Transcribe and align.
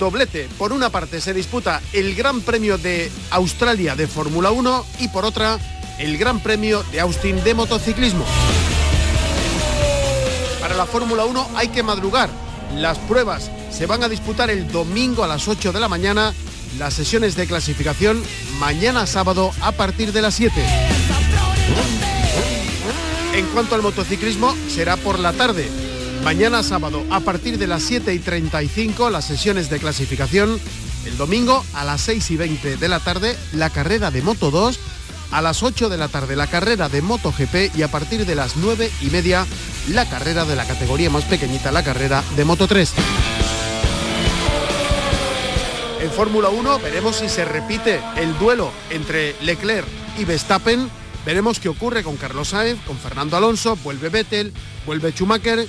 doblete. 0.00 0.48
Por 0.58 0.72
una 0.72 0.90
parte 0.90 1.20
se 1.20 1.32
disputa 1.32 1.80
el 1.92 2.16
Gran 2.16 2.40
Premio 2.40 2.78
de 2.78 3.12
Australia 3.30 3.94
de 3.94 4.08
Fórmula 4.08 4.50
1 4.50 4.86
y 4.98 5.08
por 5.08 5.24
otra 5.24 5.58
el 5.98 6.18
Gran 6.18 6.40
Premio 6.40 6.82
de 6.90 7.00
Austin 7.00 7.44
de 7.44 7.54
motociclismo. 7.54 8.24
Para 10.60 10.74
la 10.74 10.86
Fórmula 10.86 11.26
1 11.26 11.50
hay 11.54 11.68
que 11.68 11.84
madrugar. 11.84 12.30
Las 12.74 12.98
pruebas 12.98 13.50
se 13.70 13.86
van 13.86 14.02
a 14.02 14.08
disputar 14.08 14.50
el 14.50 14.72
domingo 14.72 15.22
a 15.22 15.28
las 15.28 15.46
8 15.46 15.70
de 15.70 15.80
la 15.80 15.88
mañana, 15.88 16.34
las 16.78 16.94
sesiones 16.94 17.36
de 17.36 17.46
clasificación 17.46 18.22
mañana 18.58 19.06
sábado 19.06 19.52
a 19.60 19.72
partir 19.72 20.12
de 20.12 20.22
las 20.22 20.34
7. 20.34 20.52
En 23.34 23.46
cuanto 23.46 23.74
al 23.74 23.82
motociclismo, 23.82 24.56
será 24.68 24.96
por 24.96 25.18
la 25.18 25.32
tarde. 25.32 25.89
Mañana 26.24 26.62
sábado 26.62 27.02
a 27.10 27.20
partir 27.20 27.56
de 27.58 27.66
las 27.66 27.82
7 27.82 28.12
y 28.12 28.18
35 28.18 29.08
las 29.10 29.24
sesiones 29.24 29.70
de 29.70 29.78
clasificación. 29.78 30.60
El 31.06 31.16
domingo 31.16 31.64
a 31.74 31.84
las 31.84 32.02
6 32.02 32.30
y 32.30 32.36
20 32.36 32.76
de 32.76 32.88
la 32.88 33.00
tarde 33.00 33.36
la 33.54 33.70
carrera 33.70 34.10
de 34.10 34.20
Moto 34.20 34.50
2. 34.50 34.78
A 35.32 35.40
las 35.40 35.62
8 35.62 35.88
de 35.88 35.96
la 35.96 36.08
tarde 36.08 36.36
la 36.36 36.46
carrera 36.46 36.88
de 36.88 37.00
Moto 37.00 37.32
GP 37.32 37.74
y 37.74 37.82
a 37.82 37.88
partir 37.90 38.26
de 38.26 38.34
las 38.34 38.56
9 38.56 38.90
y 39.00 39.06
media 39.06 39.46
la 39.88 40.08
carrera 40.08 40.44
de 40.44 40.56
la 40.56 40.66
categoría 40.66 41.08
más 41.08 41.24
pequeñita, 41.24 41.72
la 41.72 41.82
carrera 41.82 42.22
de 42.36 42.44
Moto 42.44 42.68
3. 42.68 42.92
En 46.02 46.10
Fórmula 46.10 46.50
1 46.50 46.80
veremos 46.80 47.16
si 47.16 47.30
se 47.30 47.46
repite 47.46 48.00
el 48.16 48.38
duelo 48.38 48.70
entre 48.90 49.36
Leclerc 49.40 49.88
y 50.18 50.24
Verstappen. 50.24 50.90
Veremos 51.24 51.60
qué 51.60 51.70
ocurre 51.70 52.02
con 52.02 52.16
Carlos 52.16 52.48
Sainz, 52.48 52.80
con 52.86 52.98
Fernando 52.98 53.36
Alonso, 53.36 53.76
vuelve 53.76 54.10
Vettel, 54.10 54.52
vuelve 54.86 55.12
Schumacher 55.12 55.66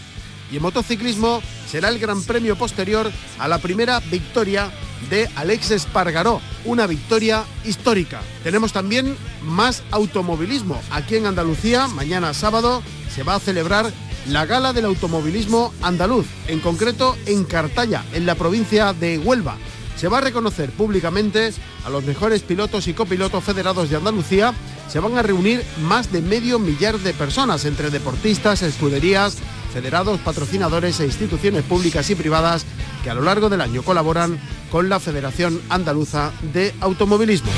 y 0.51 0.57
en 0.57 0.61
motociclismo 0.61 1.41
será 1.69 1.89
el 1.89 1.99
gran 1.99 2.21
premio 2.23 2.55
posterior 2.55 3.11
a 3.39 3.47
la 3.47 3.59
primera 3.59 3.99
victoria 3.99 4.71
de 5.09 5.29
Alex 5.35 5.71
Espargaró, 5.71 6.41
una 6.65 6.85
victoria 6.87 7.43
histórica. 7.65 8.21
Tenemos 8.43 8.73
también 8.73 9.15
más 9.43 9.83
automovilismo. 9.91 10.79
Aquí 10.91 11.15
en 11.15 11.25
Andalucía, 11.25 11.87
mañana 11.87 12.33
sábado, 12.33 12.83
se 13.13 13.23
va 13.23 13.35
a 13.35 13.39
celebrar 13.39 13.91
la 14.27 14.45
Gala 14.45 14.73
del 14.73 14.85
Automovilismo 14.85 15.73
Andaluz, 15.81 16.27
en 16.47 16.59
concreto 16.59 17.17
en 17.25 17.43
Cartaya, 17.43 18.03
en 18.13 18.25
la 18.25 18.35
provincia 18.35 18.93
de 18.93 19.17
Huelva. 19.17 19.57
Se 19.95 20.07
va 20.07 20.19
a 20.19 20.21
reconocer 20.21 20.71
públicamente 20.71 21.53
a 21.85 21.89
los 21.89 22.03
mejores 22.03 22.41
pilotos 22.41 22.87
y 22.87 22.93
copilotos 22.93 23.43
federados 23.43 23.89
de 23.89 23.97
Andalucía. 23.97 24.53
Se 24.89 24.99
van 24.99 25.17
a 25.17 25.21
reunir 25.21 25.63
más 25.83 26.11
de 26.11 26.21
medio 26.21 26.59
millar 26.59 26.99
de 26.99 27.13
personas, 27.13 27.65
entre 27.65 27.89
deportistas, 27.89 28.61
escuderías, 28.61 29.37
federados, 29.71 30.19
patrocinadores 30.19 30.99
e 30.99 31.05
instituciones 31.05 31.63
públicas 31.63 32.09
y 32.09 32.15
privadas 32.15 32.65
que 33.03 33.09
a 33.09 33.13
lo 33.13 33.21
largo 33.21 33.49
del 33.49 33.61
año 33.61 33.83
colaboran 33.83 34.39
con 34.71 34.89
la 34.89 34.99
Federación 34.99 35.61
Andaluza 35.69 36.31
de 36.53 36.73
Automovilismo. 36.81 37.51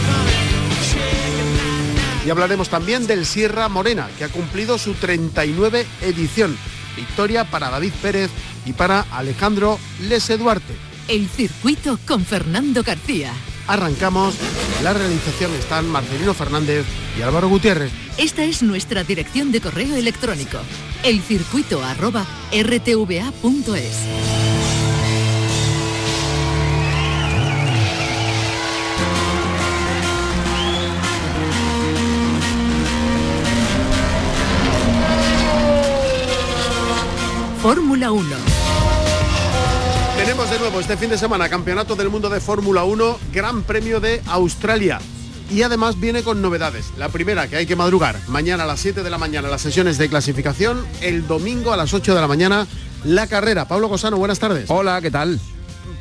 Y 2.26 2.30
hablaremos 2.30 2.70
también 2.70 3.06
del 3.06 3.26
Sierra 3.26 3.68
Morena, 3.68 4.08
que 4.18 4.24
ha 4.24 4.30
cumplido 4.30 4.78
su 4.78 4.94
39 4.94 5.86
edición. 6.02 6.58
Victoria 6.96 7.44
para 7.44 7.70
David 7.70 7.94
Pérez 8.02 8.32
y 8.66 8.74
para 8.74 9.02
Alejandro 9.12 9.78
Lese 10.08 10.38
Duarte. 10.38 10.74
El 11.08 11.28
circuito 11.28 12.00
con 12.08 12.24
Fernando 12.24 12.82
García. 12.82 13.34
Arrancamos. 13.68 14.36
La 14.84 14.94
realización 14.94 15.54
están 15.54 15.88
Marcelino 15.88 16.34
Fernández 16.34 16.86
y 17.18 17.22
Álvaro 17.22 17.48
Gutiérrez. 17.50 17.92
Esta 18.18 18.44
es 18.44 18.62
nuestra 18.62 19.04
dirección 19.04 19.52
de 19.52 19.62
correo 19.62 19.96
electrónico, 19.96 20.60
elcircuito 21.04 21.84
arroba 21.84 22.26
rtva.es. 22.52 23.98
Fórmula 37.62 38.12
1. 38.12 38.53
Tenemos 40.34 40.50
de 40.50 40.58
nuevo 40.58 40.80
este 40.80 40.98
fin 40.98 41.12
de 41.12 41.18
semana 41.20 41.48
Campeonato 41.48 41.96
del 41.96 42.10
Mundo 42.10 42.28
de 42.28 42.40
Fórmula 42.40 42.86
1, 42.86 43.20
Gran 43.32 43.62
Premio 43.62 44.00
de 44.00 44.20
Australia. 44.26 45.00
Y 45.52 45.62
además 45.62 46.00
viene 46.00 46.24
con 46.24 46.42
novedades. 46.42 46.92
La 46.98 47.10
primera, 47.10 47.48
que 47.48 47.56
hay 47.56 47.68
que 47.68 47.76
madrugar. 47.76 48.18
Mañana 48.30 48.64
a 48.64 48.66
las 48.66 48.80
7 48.80 49.04
de 49.04 49.12
la 49.12 49.20
mañana 49.20 49.48
las 49.48 49.62
sesiones 49.62 50.00
de 50.00 50.10
clasificación. 50.10 50.88
El 51.02 51.28
domingo 51.28 51.72
a 51.72 51.78
las 51.78 51.94
8 51.94 52.16
de 52.16 52.20
la 52.20 52.28
mañana 52.28 52.66
la 53.04 53.28
carrera. 53.28 53.68
Pablo 53.68 53.90
Cosano, 53.90 54.18
buenas 54.18 54.40
tardes. 54.40 54.72
Hola, 54.72 55.00
¿qué 55.02 55.12
tal? 55.12 55.40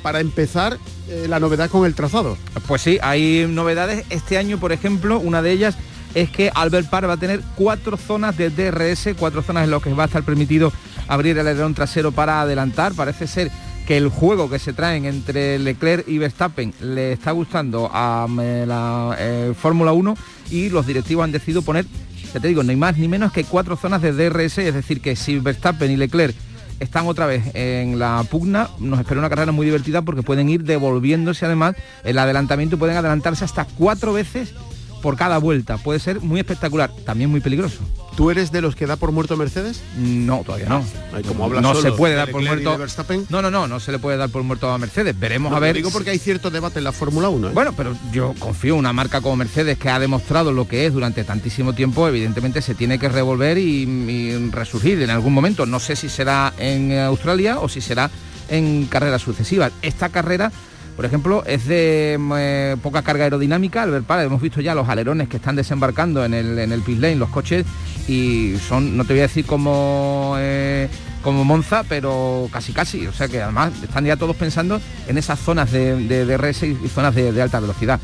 Para 0.03 0.21
empezar, 0.21 0.79
eh, 1.11 1.27
la 1.29 1.39
novedad 1.39 1.69
con 1.69 1.85
el 1.85 1.95
trazado. 1.95 2.39
Pues 2.67 2.81
sí, 2.81 2.99
hay 3.03 3.47
novedades. 3.47 4.07
Este 4.09 4.39
año, 4.39 4.57
por 4.57 4.73
ejemplo, 4.73 5.19
una 5.21 5.43
de 5.43 5.53
ellas 5.53 5.75
es 6.15 6.31
que 6.31 6.51
Albert 6.55 6.89
Park 6.89 7.07
va 7.07 7.15
a 7.15 7.19
tener 7.19 7.43
cuatro 7.55 7.99
zonas 7.99 8.35
de 8.39 8.49
DRS, 8.49 9.15
cuatro 9.19 9.43
zonas 9.43 9.65
en 9.65 9.71
las 9.71 9.83
que 9.83 9.93
va 9.93 10.05
a 10.05 10.07
estar 10.07 10.23
permitido 10.23 10.73
abrir 11.07 11.37
el 11.37 11.47
alerón 11.47 11.75
trasero 11.75 12.13
para 12.13 12.41
adelantar. 12.41 12.95
Parece 12.95 13.27
ser 13.27 13.51
que 13.87 13.97
el 13.97 14.09
juego 14.09 14.49
que 14.49 14.59
se 14.59 14.73
traen 14.73 15.05
entre 15.05 15.59
Leclerc 15.59 16.07
y 16.09 16.19
Verstappen 16.19 16.73
le 16.81 17.13
está 17.13 17.33
gustando 17.33 17.91
a 17.93 18.27
eh, 18.41 18.65
la 18.67 19.17
eh, 19.19 19.55
Fórmula 19.59 19.93
1 19.93 20.17
y 20.51 20.69
los 20.69 20.87
directivos 20.87 21.25
han 21.25 21.33
decidido 21.33 21.63
poner, 21.63 21.87
ya 22.33 22.41
te 22.41 22.49
digo, 22.49 22.63
hay 22.63 22.77
más 22.77 22.97
ni 22.97 23.09
menos 23.09 23.33
que 23.33 23.45
cuatro 23.45 23.77
zonas 23.77 24.03
de 24.03 24.13
DRS, 24.13 24.59
es 24.59 24.75
decir, 24.75 25.01
que 25.01 25.17
si 25.17 25.39
Verstappen 25.39 25.91
y 25.91 25.97
Leclerc 25.97 26.35
están 26.79 27.07
otra 27.07 27.27
vez 27.27 27.45
en 27.55 27.99
la 27.99 28.25
pugna, 28.31 28.69
nos 28.79 29.01
espera 29.01 29.21
una 29.21 29.29
carrera 29.29 29.53
muy 29.53 29.67
divertida 29.67 30.03
porque 30.03 30.23
pueden 30.23 30.49
ir 30.49 30.65
devolviéndose 30.65 31.47
además 31.47 31.77
el 32.05 32.19
adelantamiento, 32.19 32.79
pueden 32.79 32.97
adelantarse 32.97 33.45
hasta 33.45 33.65
cuatro 33.65 34.13
veces 34.13 34.53
por 35.01 35.17
cada 35.17 35.39
vuelta. 35.39 35.79
Puede 35.79 35.99
ser 35.99 36.21
muy 36.21 36.41
espectacular, 36.41 36.91
también 37.05 37.31
muy 37.31 37.41
peligroso. 37.41 37.81
¿Tú 38.17 38.31
eres 38.31 38.53
de 38.53 38.61
los 38.61 38.77
que 38.77 38.87
da 38.87 38.97
por 38.97 39.11
muerto 39.11 39.37
Mercedes? 39.39 39.81
No, 39.97 40.43
todavía 40.45 40.69
no. 40.69 40.85
Ay, 41.15 41.23
como 41.23 41.45
hablas 41.45 41.63
no 41.63 41.71
solo 41.75 41.81
se 41.81 41.93
puede 41.93 42.13
de 42.13 42.19
dar 42.19 42.31
por 42.31 42.43
muerto. 42.43 42.77
Verstappen. 42.77 43.25
No, 43.31 43.41
no, 43.41 43.51
no, 43.51 43.67
no 43.67 43.81
se 43.81 43.91
le 43.91 43.99
puede 43.99 44.19
dar 44.19 44.29
por 44.29 44.43
muerto 44.43 44.71
a 44.71 44.77
Mercedes. 44.77 45.19
Veremos 45.19 45.51
No, 45.51 45.57
a 45.57 45.61
lo 45.61 45.65
ver. 45.65 45.77
digo 45.77 45.91
porque 45.91 46.11
hay 46.11 46.19
cierto 46.19 46.51
debate 46.51 46.79
en 46.79 46.85
la 46.85 46.93
Fórmula 46.93 47.31
1. 47.31 47.49
¿eh? 47.49 47.51
Bueno, 47.55 47.73
pero 47.75 47.97
yo 48.13 48.35
confío 48.39 48.75
en 48.75 48.81
una 48.81 48.93
marca 48.93 49.23
como 49.23 49.37
Mercedes 49.37 49.79
que 49.79 49.89
ha 49.89 49.99
demostrado 49.99 50.53
lo 50.53 50.69
que 50.69 50.85
es 50.85 50.93
durante 50.93 51.25
tantísimo 51.25 51.73
tiempo, 51.73 52.07
evidentemente 52.07 52.61
se 52.61 52.75
tiene 52.75 52.99
que 52.99 53.09
revolver 53.09 53.57
y, 53.57 53.83
y 53.85 54.51
resurgir 54.51 55.01
en 55.01 55.09
algún 55.11 55.33
momento. 55.33 55.65
No 55.65 55.81
sé 55.81 55.97
si 55.97 56.11
será 56.11 56.53
en 56.59 56.99
Australia 56.99 57.61
o 57.61 57.69
si 57.71 57.81
será 57.81 58.11
en 58.51 58.85
carreras 58.87 59.23
sucesivas. 59.23 59.73
Esta 59.81 60.11
carrera, 60.11 60.53
por 60.97 61.05
ejemplo, 61.05 61.45
es 61.47 61.67
de 61.67 62.19
eh, 62.39 62.77
poca 62.83 63.03
carga 63.03 63.25
aerodinámica. 63.25 63.83
Albert 63.83 64.07
Park, 64.07 64.25
hemos 64.25 64.41
visto 64.43 64.61
ya 64.61 64.75
los 64.75 64.89
alerones 64.89 65.29
que 65.29 65.39
están 65.39 65.57
desembarcando 65.57 66.25
en 66.25 66.35
el, 66.35 66.59
en 66.59 66.73
el 66.73 66.83
pit 66.83 66.99
lane, 66.99 67.17
los 67.17 67.31
coches, 67.31 67.65
y 68.09 68.55
son, 68.69 68.97
no 68.97 69.05
te 69.05 69.13
voy 69.13 69.21
a 69.21 69.23
decir 69.23 69.47
como... 69.47 70.37
eh, 70.39 70.89
como 71.23 71.45
Monza, 71.45 71.85
pero 71.89 72.49
casi 72.53 72.73
casi. 72.73 73.07
O 73.07 73.13
sea 73.13 73.29
que 73.29 73.41
además 73.41 73.73
están 73.83 74.05
ya 74.05 74.17
todos 74.17 74.35
pensando 74.35 74.81
en 75.07 75.19
esas 75.19 75.39
zonas 75.39 75.71
de, 75.71 75.95
de 76.09 76.25
DRS 76.27 76.65
y 76.65 76.89
zonas 76.89 77.15
de, 77.15 77.31
de 77.31 77.41
alta 77.41 77.61
velocidad. 77.61 78.01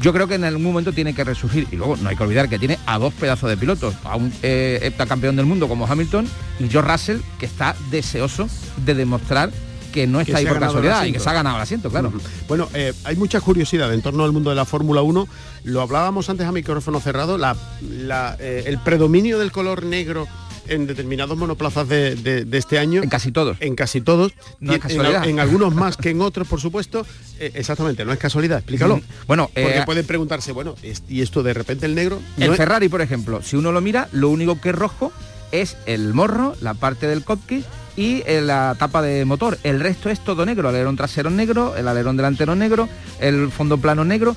Yo 0.00 0.12
creo 0.12 0.28
que 0.28 0.36
en 0.36 0.44
algún 0.44 0.62
momento 0.62 0.92
tiene 0.92 1.12
que 1.12 1.24
resurgir. 1.24 1.66
Y 1.72 1.76
luego 1.76 1.96
no 1.96 2.08
hay 2.08 2.16
que 2.16 2.22
olvidar 2.22 2.48
que 2.48 2.58
tiene 2.58 2.78
a 2.86 2.98
dos 2.98 3.12
pedazos 3.14 3.50
de 3.50 3.56
pilotos. 3.56 3.94
A 4.04 4.14
un 4.16 4.32
eh, 4.42 4.78
heptacampeón 4.82 5.34
del 5.34 5.46
mundo 5.46 5.68
como 5.68 5.86
Hamilton 5.86 6.26
y 6.60 6.68
George 6.68 6.90
Russell, 6.90 7.18
que 7.38 7.46
está 7.46 7.74
deseoso 7.90 8.48
de 8.76 8.94
demostrar 8.94 9.50
que 9.92 10.06
no 10.06 10.18
Que 10.18 10.24
está 10.24 10.38
ahí 10.38 10.46
por 10.46 10.54
el 10.56 10.60
casualidad 10.60 11.04
y 11.04 11.12
que 11.12 11.20
se 11.20 11.28
ha 11.28 11.32
ganado 11.32 11.56
el 11.56 11.62
asiento, 11.62 11.90
claro. 11.90 12.12
Bueno, 12.48 12.68
eh, 12.74 12.92
hay 13.04 13.16
mucha 13.16 13.40
curiosidad 13.40 13.92
en 13.92 14.02
torno 14.02 14.24
al 14.24 14.32
mundo 14.32 14.50
de 14.50 14.56
la 14.56 14.64
Fórmula 14.64 15.02
1. 15.02 15.28
Lo 15.64 15.80
hablábamos 15.82 16.30
antes 16.30 16.46
a 16.46 16.52
micrófono 16.52 17.00
cerrado, 17.00 17.36
la- 17.38 17.56
la, 17.82 18.36
eh, 18.38 18.64
el 18.66 18.78
predominio 18.78 19.38
del 19.38 19.52
color 19.52 19.84
negro 19.84 20.26
en 20.68 20.86
determinados 20.86 21.36
monoplazas 21.36 21.88
de, 21.88 22.14
de- 22.14 22.44
de 22.44 22.58
este 22.58 22.78
año. 22.78 23.02
En 23.02 23.08
casi 23.08 23.32
todos. 23.32 23.56
En 23.60 23.74
casi 23.74 24.00
todos. 24.00 24.32
No 24.60 24.70
es 24.72 24.76
en- 24.76 24.80
casualidad. 24.82 25.26
En, 25.26 25.40
algunos 25.40 25.74
más 25.74 25.96
que 25.96 26.10
en 26.10 26.20
otros, 26.20 26.46
por 26.46 26.60
supuesto. 26.60 27.04
Eh, 27.40 27.50
exactamente, 27.54 28.04
no 28.04 28.12
es 28.12 28.18
casualidad, 28.20 28.58
explícalo. 28.58 28.98
Mm, 28.98 29.02
Bueno, 29.26 29.46
Porque 29.52 29.78
eh, 29.78 29.82
pueden 29.84 30.06
preguntarse, 30.06 30.52
bueno, 30.52 30.76
¿y 31.08 31.22
esto 31.22 31.42
de 31.42 31.54
repente 31.54 31.86
el 31.86 31.94
negro? 31.96 32.20
El 32.38 32.46
No 32.48 32.52
es- 32.52 32.56
Ferrari, 32.58 32.88
por 32.88 33.00
ejemplo, 33.02 33.42
si 33.42 33.56
uno 33.56 33.72
lo 33.72 33.80
mira, 33.80 34.08
lo 34.12 34.28
único 34.28 34.60
que 34.60 34.68
es 34.68 34.74
rojo 34.76 35.12
es 35.50 35.76
el 35.86 36.14
morro, 36.14 36.54
la 36.60 36.74
parte 36.74 37.08
del 37.08 37.24
cockpit 37.24 37.64
y 37.96 38.22
eh, 38.26 38.40
la 38.40 38.74
tapa 38.78 39.02
de 39.02 39.24
motor. 39.24 39.58
El 39.62 39.80
resto 39.80 40.10
es 40.10 40.20
todo 40.20 40.46
negro, 40.46 40.68
alerón 40.68 40.96
trasero 40.96 41.30
negro, 41.30 41.74
el 41.76 41.88
alerón 41.88 42.16
delantero 42.16 42.54
negro, 42.54 42.88
el 43.20 43.50
fondo 43.50 43.78
plano 43.78 44.04
negro. 44.04 44.36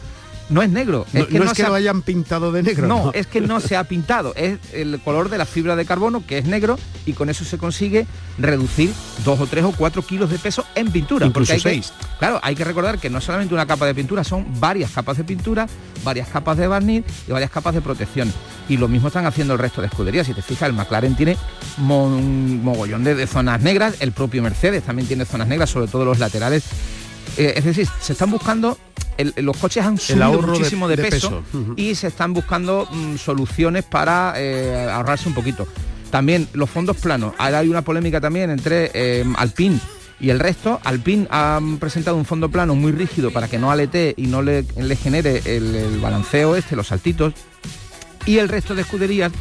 No 0.53 0.61
es 0.61 0.69
negro. 0.69 1.05
No 1.13 1.19
es 1.21 1.27
que 1.27 1.33
no 1.39 1.45
no, 1.45 1.51
es 1.51 1.57
que 1.57 1.63
se 1.63 1.67
lo 1.67 1.73
ha- 1.73 1.77
hayan 1.77 2.01
pintado 2.01 2.51
de 2.51 2.63
negro. 2.63 2.87
no, 2.87 3.11
es 3.13 3.27
que 3.27 3.41
no 3.41 3.59
se 3.59 3.75
ha 3.75 3.83
pintado, 3.83 4.33
es 4.35 4.59
el 4.73 4.99
color 5.03 5.29
de 5.29 5.37
la 5.37 5.45
fibra 5.45 5.75
de 5.75 5.85
carbono, 5.85 6.25
que 6.25 6.37
es 6.37 6.45
negro, 6.45 6.77
y 7.05 7.13
con 7.13 7.29
eso 7.29 7.43
se 7.43 7.57
consigue 7.57 8.05
reducir 8.37 8.91
dos 9.25 9.39
o 9.39 9.47
tres 9.47 9.63
o 9.63 9.71
cuatro 9.71 10.01
kilos 10.01 10.29
de 10.29 10.37
peso 10.39 10.63
en 10.75 10.91
pintura. 10.91 11.25
Incluso 11.25 11.53
hay 11.53 11.59
que- 11.59 11.69
seis. 11.69 11.91
claro, 12.19 12.39
hay 12.43 12.55
que 12.55 12.63
recordar 12.63 12.99
que 12.99 13.09
no 13.09 13.17
es 13.17 13.23
solamente 13.23 13.53
una 13.53 13.65
capa 13.65 13.85
de 13.85 13.95
pintura, 13.95 14.23
son 14.23 14.45
varias 14.59 14.91
capas 14.91 15.17
de 15.17 15.23
pintura, 15.23 15.67
varias 16.03 16.27
capas 16.29 16.57
de 16.57 16.67
barniz 16.67 17.03
y 17.27 17.31
varias 17.31 17.51
capas 17.51 17.73
de 17.73 17.81
protección. 17.81 18.31
Y 18.69 18.77
lo 18.77 18.87
mismo 18.87 19.07
están 19.07 19.25
haciendo 19.25 19.53
el 19.53 19.59
resto 19.59 19.81
de 19.81 19.87
escuderías. 19.87 20.25
Si 20.27 20.33
te 20.33 20.41
fijas, 20.41 20.69
el 20.69 20.75
McLaren 20.75 21.15
tiene 21.15 21.35
un 21.77 22.63
mogollón 22.63 23.03
de, 23.03 23.15
de 23.15 23.27
zonas 23.27 23.61
negras, 23.61 23.95
el 23.99 24.11
propio 24.11 24.41
Mercedes 24.41 24.83
también 24.83 25.07
tiene 25.07 25.25
zonas 25.25 25.47
negras, 25.47 25.69
sobre 25.69 25.87
todo 25.87 26.05
los 26.05 26.19
laterales. 26.19 26.63
Eh, 27.37 27.53
es 27.57 27.65
decir, 27.65 27.87
se 28.01 28.13
están 28.13 28.29
buscando, 28.31 28.77
el- 29.17 29.33
los 29.37 29.57
coches 29.57 29.83
han 29.85 29.97
subido 29.97 30.25
muchísimo 30.57 30.87
de, 30.87 30.95
de 30.97 31.03
peso, 31.03 31.43
y 31.77 31.95
se 31.95 32.07
están 32.07 32.33
buscando 32.33 32.87
mm, 32.91 33.17
soluciones 33.17 33.83
para 33.83 34.33
eh, 34.37 34.87
ahorrarse 34.91 35.27
un 35.29 35.35
poquito. 35.35 35.67
También 36.11 36.47
los 36.53 36.69
fondos 36.69 36.97
planos. 36.97 37.33
Ahora 37.39 37.59
hay 37.59 37.69
una 37.69 37.81
polémica 37.81 38.21
también 38.21 38.51
entre 38.51 38.91
eh, 38.93 39.25
Alpine 39.37 39.79
y 40.19 40.29
el 40.29 40.39
resto. 40.39 40.79
Alpine 40.83 41.27
ha 41.31 41.59
mm, 41.59 41.77
presentado 41.77 42.17
un 42.17 42.25
fondo 42.25 42.49
plano 42.49 42.75
muy 42.75 42.91
rígido 42.91 43.31
para 43.31 43.47
que 43.47 43.57
no 43.57 43.71
aletee 43.71 44.13
y 44.15 44.27
no 44.27 44.41
le, 44.43 44.63
le 44.77 44.95
genere 44.95 45.41
el, 45.45 45.73
el 45.75 45.99
balanceo 45.99 46.55
este, 46.55 46.75
los 46.75 46.87
saltitos. 46.87 47.33
Y 48.27 48.37
el 48.37 48.47
resto 48.47 48.75
de 48.75 48.83
escuderías, 48.83 49.31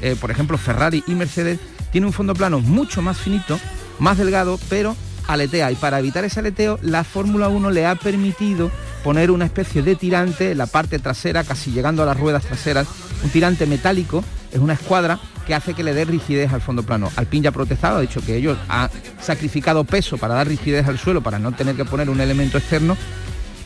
eh, 0.00 0.16
por 0.18 0.30
ejemplo 0.30 0.56
Ferrari 0.56 1.04
y 1.06 1.14
Mercedes, 1.14 1.58
tiene 1.92 2.06
un 2.06 2.12
fondo 2.14 2.34
plano 2.34 2.60
mucho 2.60 3.02
más 3.02 3.18
finito, 3.18 3.60
más 3.98 4.16
delgado, 4.16 4.58
pero 4.70 4.96
aletea. 5.26 5.70
Y 5.70 5.74
para 5.76 5.98
evitar 5.98 6.24
ese 6.24 6.40
aleteo, 6.40 6.78
la 6.82 7.04
Fórmula 7.04 7.48
1 7.48 7.70
le 7.70 7.86
ha 7.86 7.94
permitido 7.94 8.70
poner 9.02 9.30
una 9.30 9.44
especie 9.44 9.82
de 9.82 9.96
tirante 9.96 10.52
en 10.52 10.58
la 10.58 10.66
parte 10.66 10.98
trasera, 10.98 11.44
casi 11.44 11.72
llegando 11.72 12.02
a 12.02 12.06
las 12.06 12.18
ruedas 12.18 12.44
traseras, 12.44 12.86
un 13.22 13.30
tirante 13.30 13.66
metálico, 13.66 14.24
es 14.52 14.58
una 14.58 14.74
escuadra 14.74 15.18
que 15.46 15.54
hace 15.54 15.74
que 15.74 15.82
le 15.82 15.94
dé 15.94 16.04
rigidez 16.04 16.52
al 16.52 16.60
fondo 16.60 16.82
plano. 16.82 17.10
Alpine 17.16 17.44
ya 17.44 17.50
ha 17.50 17.52
protestado, 17.52 17.98
ha 17.98 18.00
dicho 18.00 18.24
que 18.24 18.36
ellos 18.36 18.56
han 18.68 18.90
sacrificado 19.20 19.84
peso 19.84 20.18
para 20.18 20.34
dar 20.34 20.46
rigidez 20.46 20.86
al 20.86 20.98
suelo, 20.98 21.22
para 21.22 21.38
no 21.38 21.52
tener 21.52 21.74
que 21.74 21.84
poner 21.84 22.10
un 22.10 22.20
elemento 22.20 22.58
externo, 22.58 22.96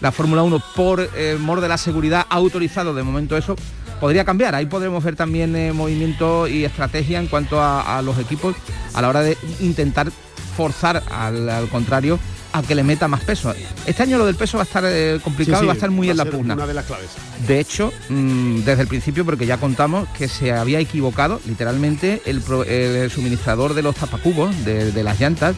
la 0.01 0.13
Fórmula 0.13 0.43
1 0.43 0.63
por 0.75 1.09
eh, 1.17 1.37
mor 1.41 1.61
de 1.61 1.69
la 1.69 1.79
seguridad 1.79 2.27
ha 2.29 2.35
autorizado 2.35 2.95
de 2.95 3.03
momento 3.03 3.37
eso. 3.37 3.57
Podría 4.01 4.27
cambiar, 4.27 4.55
ahí 4.55 4.67
podremos 4.67 5.03
ver 5.03 5.17
también 5.17 5.57
eh, 5.57 5.73
movimiento 5.73 6.47
y 6.49 6.65
estrategia 6.65 7.19
en 7.19 7.29
cuanto 7.29 7.61
a, 7.63 7.97
a 7.99 8.03
los 8.03 8.19
equipos 8.19 8.55
a 8.93 9.01
la 9.01 9.09
hora 9.09 9.23
de 9.23 9.39
intentar 9.61 10.13
forzar 10.57 11.03
al, 11.11 11.49
al 11.49 11.69
contrario 11.69 12.19
a 12.53 12.63
que 12.63 12.75
le 12.75 12.83
meta 12.83 13.07
más 13.07 13.21
peso. 13.23 13.53
Este 13.85 14.03
año 14.03 14.17
lo 14.17 14.25
del 14.25 14.35
peso 14.37 14.57
va 14.57 14.63
a 14.63 14.67
estar 14.67 14.83
eh, 14.87 15.19
complicado 15.23 15.59
Sí, 15.59 15.61
sí, 15.61 15.65
y 15.65 15.67
va 15.67 15.73
a 15.73 15.77
estar 15.77 15.91
muy 15.91 16.07
va 16.07 16.13
en 16.13 16.17
la 16.17 16.25
pugna. 16.25 16.55
Una 16.55 16.67
de 16.67 16.73
las 16.75 16.87
claves. 16.87 17.09
De 17.47 17.61
hecho, 17.61 17.93
mm, 18.09 18.61
desde 18.61 18.83
el 18.83 18.89
principio, 18.89 19.25
porque 19.27 19.45
ya 19.47 19.59
contamos 19.59 20.09
que 20.17 20.27
se 20.29 20.53
había 20.53 20.81
equivocado, 20.81 21.41
literalmente, 21.47 22.23
el, 22.25 22.41
pro- 22.41 22.65
el 22.65 23.11
suministrador 23.11 23.75
de 23.75 23.83
los 23.83 23.95
tapacubos, 23.97 24.65
de, 24.65 24.91
de 24.93 25.03
las 25.03 25.21
llantas, 25.21 25.55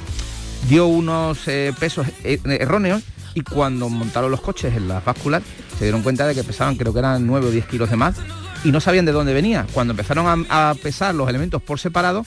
dio 0.69 0.87
unos 0.89 1.39
eh, 1.47 1.73
pesos 1.79 2.07
eh, 2.25 2.41
erróneos 2.45 3.03
y 3.35 3.43
cuando 3.43 3.89
montaron 3.89 4.31
los 4.33 4.41
coches 4.41 4.75
en 4.75 4.89
las 4.89 5.05
básculas 5.05 5.43
se 5.79 5.85
dieron 5.85 6.03
cuenta 6.03 6.27
de 6.27 6.35
que 6.35 6.43
pesaban, 6.43 6.75
creo 6.75 6.93
que 6.93 6.99
eran 6.99 7.25
9 7.25 7.47
o 7.47 7.51
10 7.53 7.67
kilos 7.67 7.91
de 7.91 7.97
más 7.97 8.17
y 8.65 8.73
no 8.73 8.81
sabían 8.81 9.05
de 9.05 9.13
dónde 9.13 9.33
venía. 9.33 9.65
Cuando 9.73 9.93
empezaron 9.93 10.47
a, 10.51 10.71
a 10.71 10.75
pesar 10.75 11.15
los 11.15 11.29
elementos 11.29 11.63
por 11.63 11.79
separado, 11.79 12.27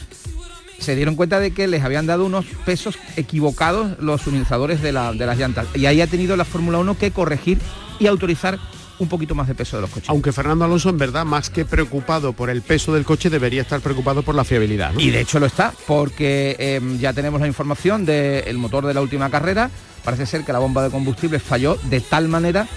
se 0.81 0.95
dieron 0.95 1.15
cuenta 1.15 1.39
de 1.39 1.51
que 1.51 1.67
les 1.67 1.83
habían 1.83 2.05
dado 2.07 2.25
unos 2.25 2.45
pesos 2.65 2.97
equivocados 3.15 3.97
los 3.99 4.21
suministradores 4.21 4.81
de, 4.81 4.91
la- 4.91 5.13
de 5.13 5.25
las 5.25 5.37
llantas. 5.37 5.67
Y 5.75 5.85
ahí 5.85 6.01
ha 6.01 6.07
tenido 6.07 6.35
la 6.35 6.45
Fórmula 6.45 6.77
1 6.79 6.97
que 6.97 7.11
corregir 7.11 7.59
y 7.99 8.07
autorizar 8.07 8.59
un 8.99 9.07
poquito 9.07 9.33
más 9.33 9.47
de 9.47 9.55
peso 9.55 9.77
de 9.77 9.81
los 9.81 9.89
coches. 9.89 10.09
Aunque 10.09 10.31
Fernando 10.31 10.65
Alonso, 10.65 10.89
en 10.89 10.97
verdad, 10.99 11.25
más 11.25 11.49
que 11.49 11.65
preocupado 11.65 12.33
por 12.33 12.49
el 12.51 12.61
peso 12.61 12.93
del 12.93 13.03
coche, 13.03 13.29
debería 13.31 13.61
estar 13.63 13.79
preocupado 13.79 14.21
por 14.21 14.35
la 14.35 14.43
fiabilidad. 14.43 14.93
¿no? 14.93 14.99
Y 14.99 15.09
de 15.09 15.21
hecho 15.21 15.39
lo 15.39 15.47
está, 15.47 15.73
porque 15.87 16.55
eh, 16.59 16.79
ya 16.99 17.11
tenemos 17.13 17.41
la 17.41 17.47
información 17.47 18.05
del 18.05 18.57
motor 18.59 18.85
de 18.85 18.93
la 18.93 19.01
última 19.01 19.29
carrera. 19.31 19.71
Parece 20.03 20.25
ser 20.27 20.43
que 20.43 20.53
la 20.53 20.59
bomba 20.59 20.83
de 20.83 20.89
combustible 20.91 21.39
falló 21.39 21.77
de 21.89 21.99
tal 22.01 22.27
manera 22.27 22.67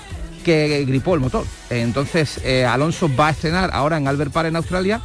que 0.44 0.84
gripó 0.86 1.14
el 1.14 1.20
motor. 1.20 1.44
Entonces 1.70 2.38
eh, 2.44 2.64
Alonso 2.64 3.10
va 3.14 3.28
a 3.28 3.30
estrenar 3.30 3.70
ahora 3.72 3.96
en 3.98 4.08
Albert 4.08 4.32
Park 4.32 4.48
en 4.48 4.56
Australia 4.56 5.00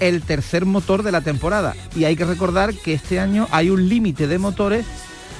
el 0.00 0.22
tercer 0.22 0.64
motor 0.66 1.02
de 1.02 1.12
la 1.12 1.20
temporada. 1.20 1.74
Y 1.94 2.04
hay 2.04 2.16
que 2.16 2.24
recordar 2.24 2.74
que 2.74 2.94
este 2.94 3.20
año 3.20 3.46
hay 3.50 3.70
un 3.70 3.88
límite 3.88 4.26
de 4.26 4.38
motores, 4.38 4.84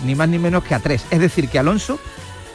ni 0.05 0.15
más 0.15 0.29
ni 0.29 0.39
menos 0.39 0.65
que 0.65 0.75
a 0.75 0.79
tres. 0.81 1.03
Es 1.11 1.21
decir, 1.21 1.49
que 1.49 1.59
Alonso 1.59 1.99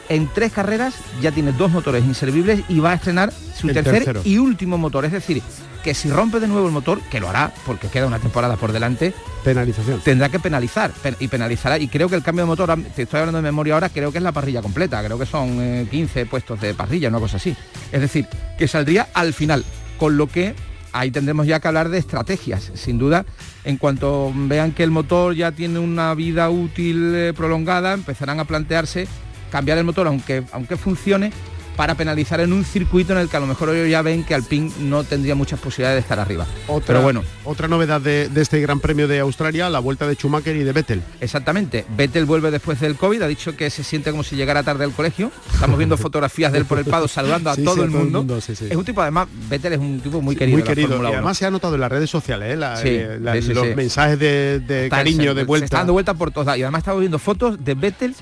en 0.08 0.28
tres 0.32 0.52
carreras 0.52 0.94
ya 1.20 1.32
tiene 1.32 1.52
dos 1.52 1.70
motores 1.72 2.04
inservibles 2.04 2.60
y 2.68 2.78
va 2.78 2.92
a 2.92 2.94
estrenar 2.94 3.32
su 3.32 3.68
El 3.68 3.74
tercer 3.74 3.94
tercero. 4.04 4.22
y 4.24 4.38
último 4.38 4.78
motor. 4.78 5.04
Es 5.04 5.10
decir, 5.12 5.42
que 5.82 5.94
si 5.94 6.08
rompe 6.10 6.38
de 6.40 6.46
nuevo 6.48 6.66
el 6.66 6.72
motor, 6.72 7.00
que 7.10 7.18
lo 7.20 7.28
hará 7.28 7.52
porque 7.64 7.88
queda 7.88 8.06
una 8.06 8.18
temporada 8.20 8.56
por 8.56 8.72
delante, 8.72 9.12
Penalización. 9.44 10.00
tendrá 10.00 10.28
que 10.28 10.38
penalizar 10.40 10.90
pen- 11.02 11.16
y 11.20 11.28
penalizará. 11.28 11.78
Y 11.78 11.86
creo 11.88 12.08
que 12.08 12.16
el 12.16 12.22
cambio 12.22 12.44
de 12.44 12.46
motor, 12.48 12.76
te 12.94 13.02
estoy 13.02 13.20
hablando 13.20 13.38
de 13.38 13.42
memoria 13.42 13.74
ahora, 13.74 13.88
creo 13.88 14.10
que 14.12 14.18
es 14.18 14.24
la 14.24 14.32
parrilla 14.32 14.62
completa, 14.62 15.02
creo 15.04 15.18
que 15.18 15.26
son 15.26 15.58
eh, 15.60 15.86
15 15.90 16.26
puestos 16.26 16.60
de 16.60 16.74
parrilla, 16.74 17.08
una 17.08 17.20
cosa 17.20 17.36
así. 17.36 17.56
Es 17.92 18.00
decir, 18.00 18.26
que 18.58 18.66
saldría 18.68 19.08
al 19.14 19.32
final, 19.32 19.64
con 19.98 20.16
lo 20.16 20.26
que 20.26 20.54
ahí 20.98 21.10
tendremos 21.10 21.46
ya 21.46 21.60
que 21.60 21.68
hablar 21.68 21.88
de 21.88 21.98
estrategias, 21.98 22.72
sin 22.74 22.98
duda. 22.98 23.26
En 23.64 23.76
cuanto 23.76 24.32
vean 24.34 24.72
que 24.72 24.82
el 24.82 24.90
motor 24.90 25.34
ya 25.34 25.52
tiene 25.52 25.78
una 25.78 26.14
vida 26.14 26.48
útil 26.50 27.14
eh, 27.14 27.32
prolongada, 27.36 27.92
empezarán 27.92 28.40
a 28.40 28.44
plantearse 28.44 29.06
cambiar 29.50 29.78
el 29.78 29.84
motor, 29.84 30.06
aunque, 30.06 30.42
aunque 30.52 30.76
funcione, 30.76 31.32
para 31.76 31.94
penalizar 31.94 32.40
en 32.40 32.52
un 32.52 32.64
circuito 32.64 33.12
en 33.12 33.18
el 33.18 33.28
que 33.28 33.36
a 33.36 33.40
lo 33.40 33.46
mejor 33.46 33.68
ellos 33.70 33.88
ya 33.90 34.02
ven 34.02 34.24
que 34.24 34.34
Alpine 34.34 34.70
no 34.80 35.04
tendría 35.04 35.34
muchas 35.34 35.60
posibilidades 35.60 35.96
de 35.96 36.00
estar 36.00 36.18
arriba. 36.18 36.46
Otra, 36.68 36.86
Pero 36.86 37.02
bueno, 37.02 37.22
Otra 37.44 37.68
novedad 37.68 38.00
de, 38.00 38.28
de 38.28 38.42
este 38.42 38.60
Gran 38.60 38.80
Premio 38.80 39.06
de 39.08 39.20
Australia, 39.20 39.68
la 39.68 39.78
vuelta 39.78 40.06
de 40.06 40.14
Schumacher 40.14 40.56
y 40.56 40.64
de 40.64 40.72
Vettel. 40.72 41.02
Exactamente. 41.20 41.84
Vettel 41.96 42.24
vuelve 42.24 42.50
después 42.50 42.80
del 42.80 42.96
COVID, 42.96 43.22
ha 43.22 43.26
dicho 43.28 43.54
que 43.56 43.68
se 43.70 43.84
siente 43.84 44.10
como 44.10 44.22
si 44.22 44.36
llegara 44.36 44.62
tarde 44.62 44.84
al 44.84 44.92
colegio. 44.92 45.30
Estamos 45.52 45.76
viendo 45.78 45.96
fotografías 45.98 46.50
de 46.52 46.58
él 46.58 46.64
por 46.64 46.78
el 46.78 46.84
Prado 46.84 47.08
saludando 47.08 47.50
a 47.50 47.54
Sí, 47.54 47.64
todo, 47.64 47.76
sí, 47.76 47.82
el, 47.82 47.90
mundo. 47.90 48.40
sí. 48.40 48.52
Es 48.52 48.74
un 48.76 48.84
tipo, 48.84 49.02
además, 49.02 49.28
Vettel 49.48 49.74
es 49.74 49.78
un 49.78 50.00
tipo 50.00 50.20
muy 50.22 50.34
querido. 50.36 50.56
Muy 50.58 50.66
querido. 50.66 50.96
Y 50.96 50.98
1. 51.00 51.08
además 51.08 51.36
se 51.38 51.46
ha 51.46 51.50
notado 51.50 51.74
en 51.74 51.80
las 51.82 51.90
redes 51.92 52.08
sociales 52.10 52.52
¿eh? 52.54 52.56
La- 52.56 52.80
eh, 52.82 53.18
la- 53.20 53.34
los 53.36 53.76
mensajes 53.76 54.18
de, 54.18 54.86
cariño, 54.90 55.30
se- 55.32 55.34
de 55.34 55.40
Se 55.42 55.46
vuelta. 55.46 55.64
está 55.66 55.78
dando 55.78 55.92
vuelta 55.92 56.14
por 56.14 56.30
todos 56.30 56.46
lados. 56.46 56.58
Y 56.58 56.62
además 56.62 56.80
estamos 56.80 57.00
viendo 57.00 57.18
fotos 57.18 57.62
de 57.64 57.74
Vettel 57.74 58.14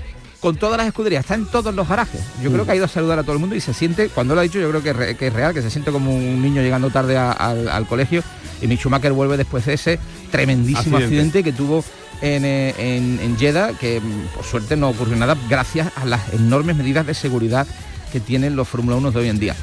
con 0.45 0.57
todas 0.57 0.77
las 0.77 0.87
escuderías. 0.87 1.21
Está 1.25 1.35
en 1.37 1.47
todos 1.47 1.75
los 1.75 1.89
garajes. 1.89 2.21
Yo 2.43 2.51
Mm. 2.51 2.53
creo 2.53 2.65
que 2.67 2.73
ha 2.73 2.77
ido 2.77 2.85
a 2.85 2.89
saludar 2.89 3.19
a 3.19 3.23
todo 3.23 3.33
el 3.33 3.39
mundo 3.39 3.57
y 3.57 3.61
se 3.63 3.73
siente, 3.73 4.11
cuando 4.11 4.35
lo 4.35 4.41
ha 4.41 4.45
dicho, 4.45 4.61
yo 4.61 4.69
creo 4.69 4.83
que, 4.83 4.91
es 4.91 4.97
re- 4.97 5.17
que 5.17 5.29
es 5.29 5.33
real, 5.33 5.55
que 5.55 5.63
se 5.63 5.71
siente 5.71 5.91
como 5.91 6.15
un 6.15 6.43
niño 6.43 6.61
llegando 6.61 6.91
tarde 6.91 7.17
a- 7.17 7.33
al, 7.33 7.67
al 7.69 7.87
colegio. 7.87 8.23
Y 8.61 8.67
Mick 8.67 8.79
Schumacher 8.81 9.13
vuelve 9.13 9.39
después 9.39 9.65
de 9.65 9.73
ese 9.73 9.99
tremendísimo 10.31 10.99
Accidente. 10.99 11.05
accidente, 11.05 11.43
que 11.45 11.53
tuvo 11.53 11.83
en, 12.21 12.45
eh, 12.45 12.75
en, 12.79 13.21
en 13.23 13.39
Jeddah, 13.39 13.73
que 13.79 14.01
mm, 14.01 14.35
por 14.37 14.45
suerte 14.45 14.77
no 14.77 14.91
ocurrió 14.91 15.17
nada, 15.17 15.35
gracias 15.49 15.91
a 15.97 16.05
las 16.05 16.33
enormes 16.35 16.77
medidas 16.77 17.07
de 17.07 17.15
seguridad 17.15 17.67
que 18.13 18.21
tienen 18.21 18.55
los 18.55 18.69
Fórmula 18.69 18.97
1 18.97 19.11
de 19.13 19.19
hoy 19.21 19.29
en 19.31 19.39
día. 19.39 19.57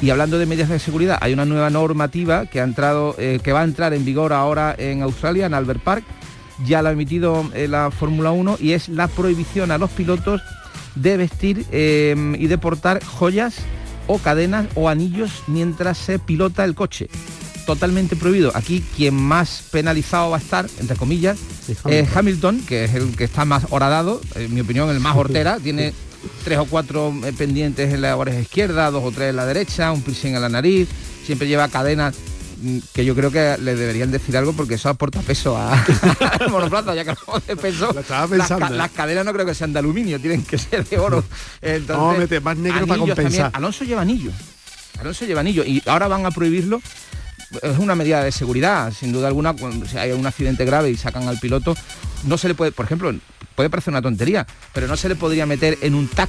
Y 0.00 0.10
hablando 0.10 0.38
de 0.38 0.46
medidas 0.46 0.68
de 0.68 0.78
seguridad, 0.78 1.18
hay 1.20 1.32
una 1.32 1.44
nueva 1.44 1.68
normativa 1.70 2.46
que 2.46 2.60
ha 2.60 2.64
entrado, 2.64 3.16
eh, 3.18 3.40
que 3.42 3.52
va 3.52 3.62
a 3.62 3.64
entrar 3.64 3.92
en 3.92 4.04
vigor 4.04 4.32
ahora 4.32 4.72
en 4.78 5.02
Australia, 5.02 5.46
en 5.46 5.54
Albert 5.54 5.80
Park. 5.82 6.04
Ya 6.66 6.82
la 6.82 6.90
ha 6.90 6.92
emitido 6.92 7.48
eh, 7.54 7.68
la 7.68 7.90
Fórmula 7.90 8.30
1 8.32 8.58
y 8.60 8.72
es 8.72 8.88
la 8.88 9.08
prohibición 9.08 9.70
a 9.70 9.78
los 9.78 9.90
pilotos 9.90 10.42
de 10.94 11.16
vestir 11.16 11.64
eh, 11.70 12.34
y 12.38 12.46
de 12.46 12.58
portar 12.58 13.04
joyas 13.04 13.56
o 14.06 14.18
cadenas 14.18 14.66
o 14.74 14.88
anillos 14.88 15.42
mientras 15.46 15.98
se 15.98 16.18
pilota 16.18 16.64
el 16.64 16.74
coche. 16.74 17.08
Totalmente 17.66 18.16
prohibido. 18.16 18.50
Aquí 18.54 18.82
quien 18.96 19.14
más 19.14 19.68
penalizado 19.70 20.30
va 20.30 20.38
a 20.38 20.40
estar, 20.40 20.66
entre 20.80 20.96
comillas, 20.96 21.38
Sí, 21.66 21.74
es 21.84 22.16
Hamilton, 22.16 22.62
que 22.66 22.84
es 22.84 22.94
el 22.94 23.14
que 23.14 23.24
está 23.24 23.44
más 23.44 23.66
horadado, 23.68 24.22
en 24.34 24.54
mi 24.54 24.62
opinión 24.62 24.88
el 24.88 25.00
más 25.00 25.14
hortera, 25.14 25.58
tiene 25.58 25.92
tres 26.44 26.58
o 26.58 26.64
cuatro 26.64 27.14
eh, 27.24 27.32
pendientes 27.36 27.92
en 27.92 28.00
la 28.00 28.16
oreja 28.16 28.40
izquierda, 28.40 28.90
dos 28.90 29.04
o 29.04 29.12
tres 29.12 29.30
en 29.30 29.36
la 29.36 29.44
derecha, 29.44 29.92
un 29.92 30.00
piercing 30.00 30.34
en 30.34 30.40
la 30.40 30.48
nariz, 30.48 30.88
siempre 31.26 31.46
lleva 31.46 31.68
cadenas 31.68 32.16
que 32.92 33.04
yo 33.04 33.14
creo 33.14 33.30
que 33.30 33.56
le 33.60 33.74
deberían 33.76 34.10
decir 34.10 34.36
algo 34.36 34.52
porque 34.52 34.74
eso 34.74 34.88
aporta 34.88 35.20
peso 35.20 35.56
a- 35.56 35.84
monoplaza, 36.50 36.94
ya 36.94 37.04
que 37.04 37.10
hablamos 37.10 37.46
de 37.46 37.56
peso. 37.56 37.92
Las, 37.92 38.48
ca- 38.48 38.66
¿eh? 38.68 38.76
las 38.76 38.90
cadenas 38.90 39.24
no 39.24 39.32
creo 39.32 39.46
que 39.46 39.54
sean 39.54 39.72
de 39.72 39.78
aluminio, 39.78 40.20
tienen 40.20 40.42
que 40.44 40.58
ser 40.58 40.84
de 40.84 40.98
oro. 40.98 41.24
Entonces, 41.62 42.16
a 42.16 42.20
meter 42.20 42.42
más 42.42 42.56
negro 42.56 42.86
para 42.86 42.98
compensar. 43.00 43.24
también. 43.32 43.50
Alonso 43.54 43.84
lleva 43.84 44.02
anillo. 44.02 44.30
Alonso 45.00 45.24
lleva 45.24 45.40
anillo 45.40 45.64
y 45.64 45.82
ahora 45.86 46.08
van 46.08 46.26
a 46.26 46.30
prohibirlo. 46.30 46.80
Es 47.62 47.78
una 47.78 47.94
medida 47.94 48.22
de 48.22 48.30
seguridad, 48.32 48.92
sin 48.92 49.10
duda 49.12 49.28
alguna, 49.28 49.54
cuando 49.54 49.86
si 49.86 49.96
hay 49.96 50.12
un 50.12 50.26
accidente 50.26 50.64
grave 50.66 50.90
y 50.90 50.96
sacan 50.98 51.26
al 51.28 51.38
piloto, 51.38 51.74
no 52.24 52.36
se 52.36 52.46
le 52.48 52.54
puede, 52.54 52.72
por 52.72 52.84
ejemplo, 52.84 53.10
puede 53.54 53.70
parecer 53.70 53.90
una 53.92 54.02
tontería, 54.02 54.46
pero 54.74 54.86
no 54.86 54.96
se 54.98 55.08
le 55.08 55.14
podría 55.16 55.46
meter 55.46 55.78
en 55.80 55.94
un 55.94 56.08
TAC 56.08 56.28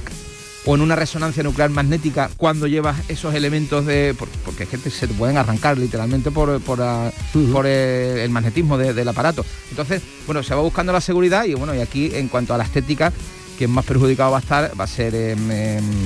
o 0.66 0.74
en 0.74 0.80
una 0.82 0.94
resonancia 0.96 1.42
nuclear 1.42 1.70
magnética 1.70 2.30
cuando 2.36 2.66
llevas 2.66 2.96
esos 3.08 3.34
elementos 3.34 3.86
de... 3.86 4.14
por- 4.18 4.28
porque 4.44 4.64
es 4.64 4.68
que 4.68 4.78
te- 4.78 4.90
se 4.90 5.08
te 5.08 5.14
pueden 5.14 5.38
arrancar 5.38 5.78
literalmente 5.78 6.30
por, 6.30 6.60
por, 6.60 6.80
ah, 6.82 7.10
por, 7.52 7.66
el 7.66 8.28
magnetismo 8.30 8.76
de- 8.76 8.92
del 8.92 9.08
aparato. 9.08 9.44
Entonces, 9.70 10.02
bueno, 10.26 10.42
se 10.42 10.54
va 10.54 10.60
buscando 10.60 10.92
la 10.92 11.00
seguridad 11.00 11.44
y 11.44 11.54
bueno, 11.54 11.74
y 11.74 11.80
aquí 11.80 12.10
en 12.14 12.28
cuanto 12.28 12.52
a 12.54 12.58
la 12.58 12.64
estética, 12.64 13.12
quien 13.60 13.72
más 13.72 13.84
perjudicado 13.84 14.30
va 14.30 14.38
a 14.38 14.40
estar 14.40 14.72
va 14.80 14.84
a 14.84 14.86
ser 14.86 15.36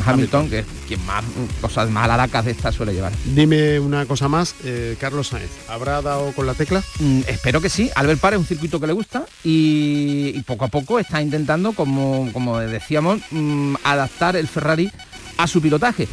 Hamilton, 0.05 0.51
que 0.51 0.59
es 0.59 0.67
quien 0.89 1.07
más 1.07 1.25
cosas 1.61 1.89
más 1.89 2.07
alaracas 2.07 2.45
de 2.45 2.51
estas 2.51 2.75
suele 2.75 2.93
llevar. 2.93 3.13
Dime 3.27 3.79
una 3.79 4.07
cosa 4.07 4.27
más, 4.27 4.57
eh, 4.65 4.97
Carlos 4.99 5.29
Sainz, 5.29 5.53
¿habrá 5.69 6.03
dado 6.03 6.33
con 6.33 6.47
la 6.47 6.55
tecla? 6.55 6.83
Mm, 6.99 7.21
espero 7.29 7.61
que 7.61 7.69
sí. 7.69 7.93
Albert 7.95 8.21
Park 8.21 8.35
es 8.35 8.41
un 8.41 8.47
circuito 8.47 8.81
que 8.81 8.89
le 8.89 8.93
gusta 8.93 9.25
y, 9.45 10.33
poco 10.43 10.65
a 10.65 10.69
poco 10.69 10.99
está 10.99 11.23
intentando, 11.23 11.75
como, 11.75 12.29
como 12.33 12.59
decíamos, 12.59 13.21
mm, 13.31 13.77
adaptar 13.85 14.35
el 14.35 14.49
Ferrari 14.49 14.91
a 15.37 15.47
su 15.47 15.63
pilotaje. 15.63 16.09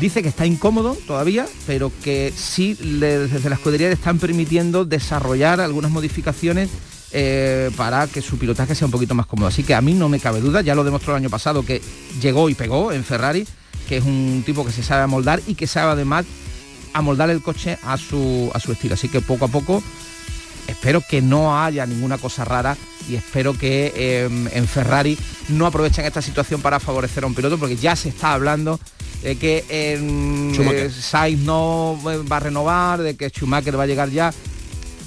Dice 0.00 0.22
que 0.22 0.30
está 0.30 0.46
incómodo 0.46 0.96
todavía, 1.06 1.44
pero 1.66 1.92
que 2.02 2.32
sí 2.34 2.78
desde 2.80 3.50
la 3.50 3.56
escudería 3.56 3.88
le 3.88 3.94
están 3.94 4.18
permitiendo 4.18 4.86
desarrollar 4.86 5.60
algunas 5.60 5.90
modificaciones 5.90 6.70
eh, 7.12 7.70
para 7.76 8.06
que 8.06 8.22
su 8.22 8.38
pilotaje 8.38 8.74
sea 8.74 8.86
un 8.86 8.92
poquito 8.92 9.14
más 9.14 9.26
cómodo. 9.26 9.48
Así 9.48 9.62
que 9.62 9.74
a 9.74 9.80
mí 9.80 9.94
no 9.94 10.08
me 10.08 10.20
cabe 10.20 10.40
duda, 10.40 10.60
ya 10.60 10.74
lo 10.74 10.84
demostró 10.84 11.14
el 11.14 11.22
año 11.22 11.30
pasado 11.30 11.64
que 11.64 11.80
llegó 12.20 12.48
y 12.48 12.54
pegó 12.54 12.92
en 12.92 13.04
Ferrari, 13.04 13.46
que 13.88 13.98
es 13.98 14.04
un 14.04 14.42
tipo 14.44 14.64
que 14.64 14.72
se 14.72 14.82
sabe 14.82 15.02
amoldar 15.02 15.40
y 15.46 15.54
que 15.54 15.66
sabe 15.66 15.92
además 15.92 16.26
amoldar 16.92 17.30
el 17.30 17.42
coche 17.42 17.78
a 17.82 17.96
su, 17.96 18.50
a 18.54 18.60
su 18.60 18.72
estilo. 18.72 18.94
Así 18.94 19.08
que 19.08 19.20
poco 19.20 19.46
a 19.46 19.48
poco 19.48 19.82
espero 20.66 21.00
que 21.00 21.22
no 21.22 21.58
haya 21.60 21.86
ninguna 21.86 22.18
cosa 22.18 22.44
rara 22.44 22.76
y 23.08 23.16
espero 23.16 23.56
que 23.56 24.24
em, 24.24 24.48
en 24.52 24.68
Ferrari 24.68 25.18
no 25.48 25.66
aprovechen 25.66 26.04
esta 26.04 26.20
situación 26.20 26.60
para 26.60 26.78
favorecer 26.78 27.24
a 27.24 27.26
un 27.26 27.34
piloto 27.34 27.58
porque 27.58 27.76
ya 27.76 27.96
se 27.96 28.10
está 28.10 28.34
hablando 28.34 28.78
de 29.22 29.36
que 29.36 29.64
en, 29.68 30.52
eh, 30.60 30.90
Sainz 30.90 31.40
no 31.40 31.98
va 32.04 32.36
a 32.36 32.40
renovar, 32.40 33.00
de 33.00 33.16
que 33.16 33.30
Schumacher 33.30 33.78
va 33.78 33.84
a 33.84 33.86
llegar 33.86 34.10
ya. 34.10 34.32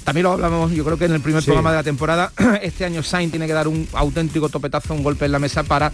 También 0.04 0.24
lo 0.24 0.32
hablamos, 0.32 0.72
yo 0.72 0.84
creo 0.84 0.98
que 0.98 1.04
en 1.04 1.12
el 1.12 1.20
primer 1.20 1.44
programa 1.44 1.70
de 1.70 1.76
la 1.76 1.82
temporada, 1.82 2.32
este 2.62 2.84
año 2.84 3.02
Sainz 3.02 3.30
tiene 3.30 3.46
que 3.46 3.52
dar 3.52 3.68
un 3.68 3.86
auténtico 3.92 4.48
topetazo, 4.48 4.94
un 4.94 5.02
golpe 5.02 5.24
en 5.26 5.32
la 5.32 5.38
mesa 5.38 5.62
para 5.62 5.92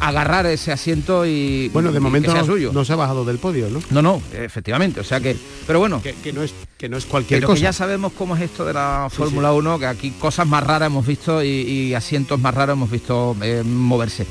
agarrar 0.00 0.46
ese 0.46 0.72
asiento 0.72 1.26
y 1.26 1.68
bueno 1.70 1.90
de 1.92 2.00
momento 2.00 2.32
no, 2.32 2.44
suyo. 2.44 2.70
no 2.72 2.84
se 2.84 2.92
ha 2.92 2.96
bajado 2.96 3.24
del 3.24 3.38
podio 3.38 3.68
no 3.68 3.80
no 3.90 4.02
no 4.02 4.22
efectivamente 4.32 5.00
o 5.00 5.04
sea 5.04 5.20
que 5.20 5.36
pero 5.66 5.80
bueno. 5.80 6.00
Que, 6.00 6.32
no 6.32 6.42
es 6.42 6.54
que 6.76 6.88
no 6.88 6.96
es 6.96 7.04
cualquier 7.04 7.40
pero 7.40 7.48
cosa. 7.48 7.56
que 7.56 7.62
ya 7.62 7.72
sabemos 7.72 8.12
cómo 8.12 8.36
es 8.36 8.42
esto 8.42 8.64
de 8.64 8.74
la 8.74 9.08
Fórmula 9.10 9.52
1 9.52 9.78
que 9.78 9.86
aquí 9.86 10.10
cosas 10.12 10.46
más 10.46 10.62
raras 10.64 10.86
hemos 10.86 11.06
visto 11.06 11.42
y, 11.42 11.94
asientos 11.94 12.38
más 12.40 12.54
raros 12.54 12.74
hemos 12.74 12.90
visto 12.90 13.36
eh, 13.42 13.62
moverse. 13.64 14.26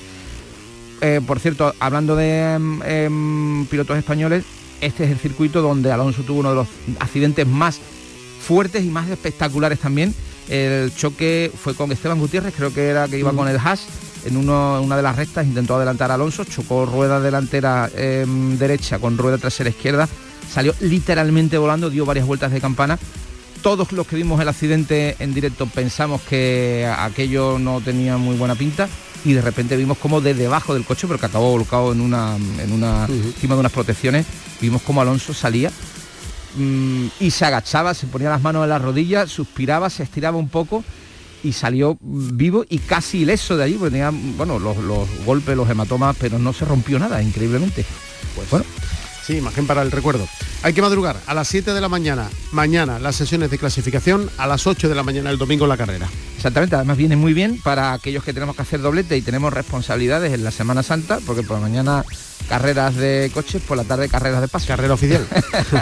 Eh, 1.01 1.21
por 1.25 1.39
cierto 1.39 1.73
hablando 1.79 2.15
de 2.15 2.53
em, 2.53 2.81
em, 2.83 3.65
pilotos 3.65 3.97
españoles 3.97 4.45
este 4.81 5.03
es 5.03 5.11
el 5.11 5.17
circuito 5.17 5.61
donde 5.61 5.91
Alonso 5.91 6.23
tuvo 6.23 6.39
uno 6.39 6.49
de 6.49 6.55
los 6.55 6.67
accidentes 6.99 7.45
más 7.45 7.79
fuertes 8.47 8.85
y 8.85 8.89
más 8.89 9.09
espectaculares 9.09 9.79
también. 9.79 10.15
El 10.49 10.95
choque 10.95 11.51
fue 11.53 11.75
con 11.75 11.91
Esteban 11.91 12.19
Gutiérrez 12.19 12.53
creo 12.55 12.73
que 12.73 12.87
era 12.87 13.07
que 13.09 13.19
iba 13.19 13.33
con 13.33 13.49
el 13.49 13.57
Haas 13.57 13.81
en 14.25 14.37
una 14.37 14.95
de 14.95 15.01
las 15.01 15.15
rectas 15.15 15.45
intentó 15.45 15.75
adelantar 15.75 16.11
a 16.11 16.15
Alonso, 16.15 16.43
chocó 16.43 16.85
rueda 16.85 17.19
delantera 17.19 17.89
em, 17.95 18.57
derecha 18.57 18.99
con 18.99 19.17
rueda 19.17 19.37
trasera 19.37 19.69
izquierda, 19.69 20.07
salió 20.51 20.73
literalmente 20.81 21.57
volando, 21.57 21.89
dio 21.89 22.05
varias 22.05 22.25
vueltas 22.25 22.51
de 22.51 22.59
campana. 22.59 22.99
Todos 23.61 23.91
los 23.91 24.05
que 24.05 24.15
vimos 24.15 24.39
el 24.41 24.49
accidente 24.49 25.15
en 25.19 25.33
directo 25.33 25.65
pensamos 25.65 26.21
que 26.21 26.91
aquello 26.97 27.57
no 27.57 27.81
tenía 27.81 28.17
muy 28.17 28.35
buena 28.35 28.55
pinta 28.55 28.87
y 29.23 29.33
de 29.33 29.41
repente 29.41 29.75
vimos 29.77 29.97
como 29.97 30.21
desde 30.21 30.43
debajo 30.43 30.73
del 30.73 30.85
coche, 30.85 31.07
pero 31.07 31.19
que 31.19 31.25
acabó 31.25 31.51
volcado 31.51 31.91
en 31.91 32.01
una, 32.01 32.35
en 32.35 32.71
una 32.71 33.05
encima 33.05 33.55
de 33.55 33.61
unas 33.61 33.71
protecciones, 33.71 34.25
vimos 34.61 34.81
como 34.81 35.01
Alonso 35.01 35.33
salía 35.33 35.71
mm, 36.57 37.07
y 37.19 37.31
se 37.31 37.45
agachaba, 37.45 37.93
se 37.93 38.07
ponía 38.07 38.29
las 38.29 38.41
manos 38.41 38.63
en 38.63 38.69
las 38.69 38.81
rodillas, 38.81 39.29
suspiraba, 39.29 39.89
se 39.89 40.03
estiraba 40.03 40.37
un 40.37 40.49
poco 40.49 40.83
y 41.43 41.53
salió 41.53 41.97
vivo 42.01 42.65
y 42.67 42.79
casi 42.79 43.19
ileso 43.19 43.55
de 43.57 43.63
allí, 43.63 43.75
porque 43.75 43.91
tenía, 43.91 44.11
bueno, 44.11 44.59
los, 44.59 44.75
golpes, 45.25 45.55
los 45.55 45.69
hematomas, 45.69 46.15
pero 46.19 46.39
no 46.39 46.53
se 46.53 46.65
rompió 46.65 46.99
nada, 46.99 47.21
increíblemente. 47.21 47.85
Pues 48.35 48.49
bueno. 48.49 48.65
Sí, 49.25 49.37
imagen 49.37 49.67
para 49.67 49.81
el 49.81 49.91
recuerdo. 49.91 50.25
Hay 50.63 50.71
que 50.71 50.81
madrugar 50.81 51.17
a 51.27 51.33
las 51.33 51.49
7 51.49 51.73
de 51.73 51.81
la 51.81 51.89
mañana, 51.89 52.29
mañana 52.53 52.97
las 52.97 53.17
sesiones 53.17 53.51
de 53.51 53.57
clasificación, 53.57 54.29
a 54.37 54.47
las 54.47 54.65
8 54.65 54.87
de 54.87 54.95
la 54.95 55.03
mañana 55.03 55.29
el 55.29 55.37
domingo 55.37 55.67
la 55.67 55.75
carrera. 55.75 56.07
Exactamente, 56.37 56.77
además 56.77 56.95
viene 56.95 57.17
muy 57.17 57.33
bien 57.33 57.59
para 57.61 57.91
aquellos 57.91 58.23
que 58.23 58.31
tenemos 58.31 58.55
que 58.55 58.61
hacer 58.61 58.79
doblete 58.79 59.17
y 59.17 59.21
tenemos 59.21 59.51
responsabilidades 59.51 60.31
en 60.31 60.45
la 60.45 60.51
Semana 60.51 60.81
Santa, 60.81 61.19
porque 61.25 61.43
por 61.43 61.57
la 61.57 61.63
mañana 61.67 62.05
carreras 62.47 62.95
de 62.95 63.31
coches, 63.33 63.61
por 63.61 63.77
la 63.77 63.83
tarde 63.83 64.09
carreras 64.09 64.41
de 64.41 64.47
paso. 64.47 64.67
Carrera 64.67 64.93
oficial. 64.93 65.25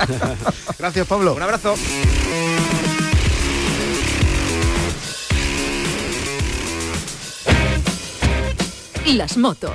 Gracias, 0.80 1.08
Pablo. 1.08 1.36
Un 1.36 1.42
abrazo. 1.42 1.76
las 9.16 9.38
motos. 9.38 9.72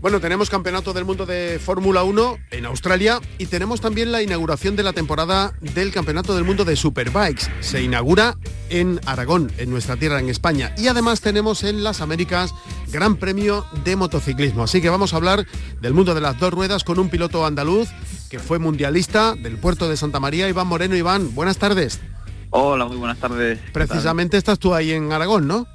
Bueno, 0.00 0.18
tenemos 0.18 0.48
Campeonato 0.48 0.94
del 0.94 1.04
Mundo 1.04 1.26
de 1.26 1.60
Fórmula 1.62 2.04
1 2.04 2.38
en 2.52 2.64
Australia 2.64 3.20
y 3.36 3.46
tenemos 3.46 3.82
también 3.82 4.10
la 4.10 4.22
inauguración 4.22 4.74
de 4.74 4.82
la 4.82 4.94
temporada 4.94 5.52
del 5.60 5.92
Campeonato 5.92 6.34
del 6.34 6.44
Mundo 6.44 6.64
de 6.64 6.74
Superbikes. 6.74 7.50
Se 7.60 7.82
inaugura 7.82 8.38
en 8.70 8.98
Aragón, 9.04 9.52
en 9.58 9.68
nuestra 9.68 9.98
tierra, 9.98 10.18
en 10.18 10.30
España. 10.30 10.74
Y 10.78 10.88
además 10.88 11.20
tenemos 11.20 11.64
en 11.64 11.84
las 11.84 12.00
Américas 12.00 12.54
Gran 12.90 13.16
Premio 13.16 13.66
de 13.84 13.94
Motociclismo. 13.96 14.62
Así 14.62 14.80
que 14.80 14.88
vamos 14.88 15.12
a 15.12 15.16
hablar 15.16 15.46
del 15.82 15.92
mundo 15.92 16.14
de 16.14 16.22
las 16.22 16.40
dos 16.40 16.54
ruedas 16.54 16.82
con 16.82 16.98
un 16.98 17.10
piloto 17.10 17.44
andaluz 17.44 17.90
que 18.30 18.38
fue 18.38 18.58
mundialista 18.58 19.34
del 19.34 19.58
puerto 19.58 19.86
de 19.86 19.98
Santa 19.98 20.18
María, 20.18 20.48
Iván 20.48 20.66
Moreno. 20.66 20.96
Iván, 20.96 21.34
buenas 21.34 21.58
tardes. 21.58 22.00
Hola, 22.48 22.86
muy 22.86 22.96
buenas 22.96 23.18
tardes. 23.18 23.58
Precisamente 23.74 24.38
estás 24.38 24.58
tú 24.58 24.74
ahí 24.74 24.92
en 24.92 25.12
Aragón, 25.12 25.46
¿no? 25.46 25.66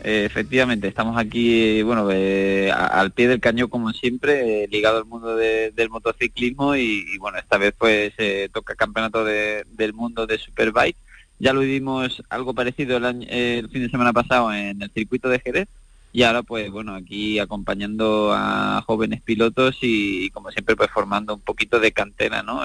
Eh, 0.00 0.24
efectivamente, 0.24 0.86
estamos 0.86 1.18
aquí, 1.18 1.82
bueno, 1.82 2.08
eh, 2.12 2.70
al 2.70 3.10
pie 3.10 3.26
del 3.26 3.40
cañón 3.40 3.68
como 3.68 3.92
siempre, 3.92 4.64
eh, 4.64 4.68
ligado 4.68 4.98
al 4.98 5.04
mundo 5.04 5.34
del 5.36 5.90
motociclismo 5.90 6.76
y, 6.76 7.18
bueno, 7.18 7.38
esta 7.38 7.58
vez 7.58 7.74
pues 7.76 8.12
toca 8.52 8.74
campeonato 8.76 9.24
del 9.24 9.92
mundo 9.94 10.26
de 10.26 10.38
Superbike. 10.38 10.96
Ya 11.40 11.52
lo 11.52 11.60
vivimos 11.60 12.22
algo 12.28 12.54
parecido 12.54 12.96
el, 12.96 13.68
fin 13.70 13.82
de 13.82 13.90
semana 13.90 14.12
pasado 14.12 14.52
en 14.52 14.82
el 14.82 14.90
circuito 14.90 15.28
de 15.28 15.40
Jerez 15.40 15.68
y 16.12 16.22
ahora 16.22 16.42
pues 16.42 16.70
bueno, 16.70 16.94
aquí 16.94 17.38
acompañando 17.38 18.32
a 18.32 18.82
jóvenes 18.86 19.20
pilotos 19.22 19.78
y, 19.82 20.30
como 20.30 20.50
siempre 20.50 20.76
pues 20.76 20.90
formando 20.90 21.34
un 21.34 21.40
poquito 21.40 21.80
de 21.80 21.92
cantera, 21.92 22.42
¿no? 22.42 22.62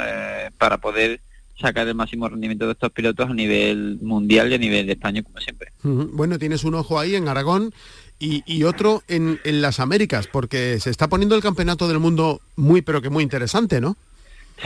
para 0.57 0.77
poder 0.77 1.19
sacar 1.59 1.87
el 1.87 1.95
máximo 1.95 2.27
rendimiento 2.27 2.65
de 2.65 2.73
estos 2.73 2.91
pilotos 2.91 3.29
a 3.29 3.33
nivel 3.33 3.99
mundial 4.01 4.51
y 4.51 4.55
a 4.55 4.57
nivel 4.57 4.85
de 4.85 4.93
España, 4.93 5.23
como 5.23 5.39
siempre. 5.39 5.71
Bueno, 5.83 6.39
tienes 6.39 6.63
un 6.63 6.75
ojo 6.75 6.99
ahí 6.99 7.15
en 7.15 7.27
Aragón 7.27 7.73
y, 8.19 8.63
otro 8.63 9.03
en, 9.07 9.39
las 9.43 9.79
Américas, 9.79 10.27
porque 10.27 10.79
se 10.79 10.89
está 10.89 11.09
poniendo 11.09 11.35
el 11.35 11.41
campeonato 11.41 11.87
del 11.87 11.99
mundo 11.99 12.41
muy, 12.55 12.81
pero 12.81 13.01
que 13.01 13.09
muy 13.09 13.23
interesante, 13.23 13.81
¿no? 13.81 13.97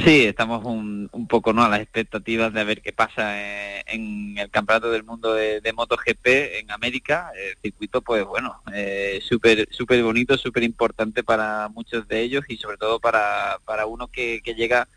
Sí, 0.03 0.25
estamos 0.25 0.63
un, 0.63 1.10
poco 1.27 1.53
¿no? 1.53 1.63
a 1.63 1.70
las 1.70 1.79
expectativas 1.79 2.53
de 2.53 2.63
ver 2.63 2.82
qué 2.82 2.94
pasa 2.94 3.82
en, 3.88 4.38
el 4.38 4.50
campeonato 4.51 4.91
del 4.91 5.03
mundo 5.03 5.34
de, 5.34 5.74
MotoGP 5.74 6.27
en 6.60 6.72
América. 6.72 7.32
El 7.36 7.58
circuito, 7.58 8.01
pues 8.01 8.24
bueno, 8.25 8.62
eh, 8.74 9.22
súper 9.27 9.67
súper 9.72 10.03
bonito, 10.03 10.38
súper 10.38 10.63
importante 10.63 11.24
para 11.24 11.70
muchos 11.70 12.08
de 12.08 12.22
ellos 12.22 12.44
y 12.50 12.58
sobre 12.58 12.77
todo 12.77 13.00
para, 13.00 13.58
para 13.65 13.88
uno 13.88 14.08
que, 14.08 14.41
que 14.44 14.53
llega 14.53 14.88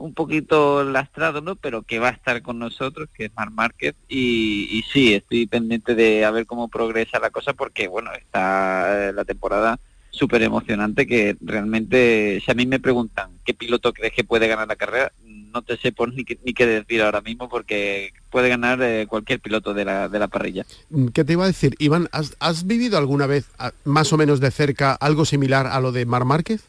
un 0.00 0.14
poquito 0.14 0.82
lastrado, 0.82 1.40
¿no? 1.40 1.56
Pero 1.56 1.82
que 1.82 1.98
va 1.98 2.08
a 2.08 2.12
estar 2.12 2.42
con 2.42 2.58
nosotros, 2.58 3.08
que 3.14 3.26
es 3.26 3.34
Mar 3.36 3.50
Márquez, 3.50 3.94
y, 4.08 4.82
sí, 4.92 5.14
estoy 5.14 5.46
pendiente 5.46 5.94
de 5.94 6.24
a 6.24 6.30
ver 6.30 6.46
cómo 6.46 6.68
progresa 6.68 7.20
la 7.20 7.30
cosa, 7.30 7.52
porque 7.52 7.86
bueno, 7.86 8.10
está 8.14 9.10
eh, 9.10 9.12
la 9.12 9.24
temporada 9.24 9.78
súper 10.10 10.42
emocionante 10.42 11.06
que 11.06 11.36
realmente, 11.40 12.42
si 12.44 12.50
a 12.50 12.54
mí 12.54 12.66
me 12.66 12.80
preguntan 12.80 13.30
qué 13.44 13.54
piloto 13.54 13.92
crees 13.92 14.12
que 14.12 14.24
puede 14.24 14.48
ganar 14.48 14.66
la 14.66 14.74
carrera, 14.74 15.12
no 15.24 15.62
te 15.62 15.76
sé 15.76 15.92
por 15.92 16.12
ni, 16.12 16.24
qué 16.24 16.66
decir 16.66 17.02
ahora 17.02 17.20
mismo 17.20 17.48
porque 17.48 18.12
puede 18.30 18.48
ganar 18.48 18.80
eh, 18.82 19.06
cualquier 19.08 19.40
piloto 19.40 19.72
de 19.74 19.84
la, 19.84 20.08
de 20.08 20.18
la 20.18 20.28
parrilla. 20.28 20.64
Mm, 20.90 21.08
¿Qué 21.08 21.24
te 21.24 21.34
iba 21.34 21.44
a 21.44 21.48
decir? 21.48 21.76
Iván, 21.78 22.08
¿has, 22.12 22.36
¿has 22.40 22.66
vivido 22.66 22.98
alguna 22.98 23.26
vez 23.26 23.50
más 23.84 24.12
o 24.12 24.16
menos 24.16 24.40
de 24.40 24.50
cerca 24.50 24.94
algo 24.94 25.24
similar 25.24 25.66
a 25.66 25.80
lo 25.80 25.92
de 25.92 26.06
Mar 26.06 26.24
Márquez? 26.24 26.64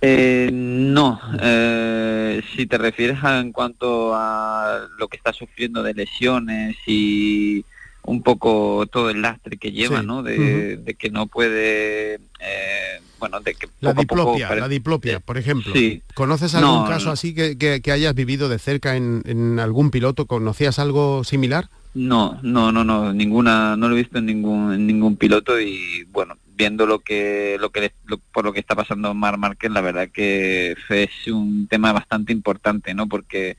Eh, 0.00 0.50
no, 0.52 1.20
eh, 1.40 2.40
si 2.54 2.66
te 2.66 2.78
refieres 2.78 3.18
en 3.24 3.52
cuanto 3.52 4.14
a 4.14 4.86
lo 4.96 5.08
que 5.08 5.16
está 5.16 5.32
sufriendo 5.32 5.82
de 5.82 5.94
lesiones 5.94 6.76
y 6.86 7.64
un 8.04 8.22
poco 8.22 8.86
todo 8.90 9.10
el 9.10 9.22
lastre 9.22 9.56
que 9.56 9.72
lleva, 9.72 10.02
¿no? 10.02 10.22
De, 10.22 10.96
que 10.98 11.10
no 11.10 11.26
puede, 11.26 12.14
eh, 12.14 13.00
bueno, 13.18 13.40
de 13.40 13.54
que 13.54 13.68
la 13.80 13.92
diplopia, 13.92 14.54
la 14.54 14.68
diplopia, 14.68 15.20
por 15.20 15.36
ejemplo. 15.36 15.72
Sí. 15.74 16.02
¿Conoces 16.14 16.54
algún 16.54 16.86
caso 16.86 17.10
así 17.10 17.34
que, 17.34 17.82
hayas 17.92 18.14
vivido 18.14 18.48
de 18.48 18.58
cerca 18.58 18.96
en, 18.96 19.22
en 19.26 19.58
algún 19.58 19.90
piloto? 19.90 20.26
¿Conocías 20.26 20.78
algo 20.78 21.24
similar? 21.24 21.68
No, 21.94 22.38
no, 22.42 22.70
no, 22.70 22.84
no, 22.84 23.12
ninguna, 23.12 23.76
no 23.76 23.88
lo 23.88 23.96
he 23.96 23.98
visto 23.98 24.18
en 24.18 24.26
ningún, 24.26 24.72
en 24.72 24.86
ningún 24.86 25.16
piloto 25.16 25.60
y 25.60 26.04
bueno, 26.12 26.36
viendo 26.58 26.86
lo 26.86 26.98
que, 26.98 27.56
lo 27.60 27.70
que 27.70 27.92
por 28.32 28.44
lo 28.44 28.52
que 28.52 28.58
está 28.58 28.74
pasando 28.74 29.14
Mar 29.14 29.38
Márquez, 29.38 29.70
la 29.70 29.80
verdad 29.80 30.08
que 30.12 30.74
es 30.90 31.26
un 31.28 31.68
tema 31.68 31.92
bastante 31.92 32.32
importante, 32.32 32.92
¿no? 32.94 33.06
Porque 33.06 33.56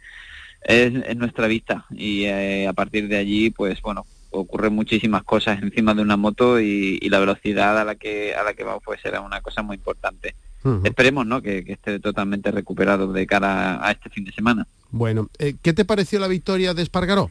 es, 0.61 1.15
nuestra 1.15 1.47
vista 1.47 1.85
y 1.91 2.25
eh, 2.25 2.67
a 2.67 2.73
partir 2.73 3.07
de 3.07 3.15
allí, 3.15 3.51
pues 3.51 3.81
bueno, 3.81 4.05
ocurren 4.31 4.73
muchísimas 4.73 5.23
cosas 5.23 5.63
encima 5.63 5.93
de 5.93 6.01
una 6.01 6.17
moto 6.17 6.59
y, 6.59 6.99
la 7.09 7.19
velocidad 7.19 7.79
a 7.79 7.85
la 7.85 7.95
que 7.95 8.35
a 8.35 8.43
la 8.43 8.53
que 8.53 8.65
va 8.65 8.79
pues 8.79 9.01
será 9.01 9.21
una 9.21 9.41
cosa 9.41 9.63
muy 9.63 9.77
importante. 9.77 10.35
Esperemos 10.83 11.25
¿no? 11.25 11.41
Que, 11.41 11.63
esté 11.65 12.01
totalmente 12.01 12.51
recuperado 12.51 13.13
de 13.13 13.25
cara 13.25 13.79
a 13.81 13.91
este 13.91 14.09
fin 14.09 14.25
de 14.25 14.33
semana. 14.33 14.67
Bueno, 14.91 15.29
eh, 15.39 15.55
¿qué 15.61 15.71
te 15.71 15.85
pareció 15.85 16.19
la 16.19 16.27
victoria 16.27 16.73
de 16.73 16.83
Espargaró? 16.83 17.29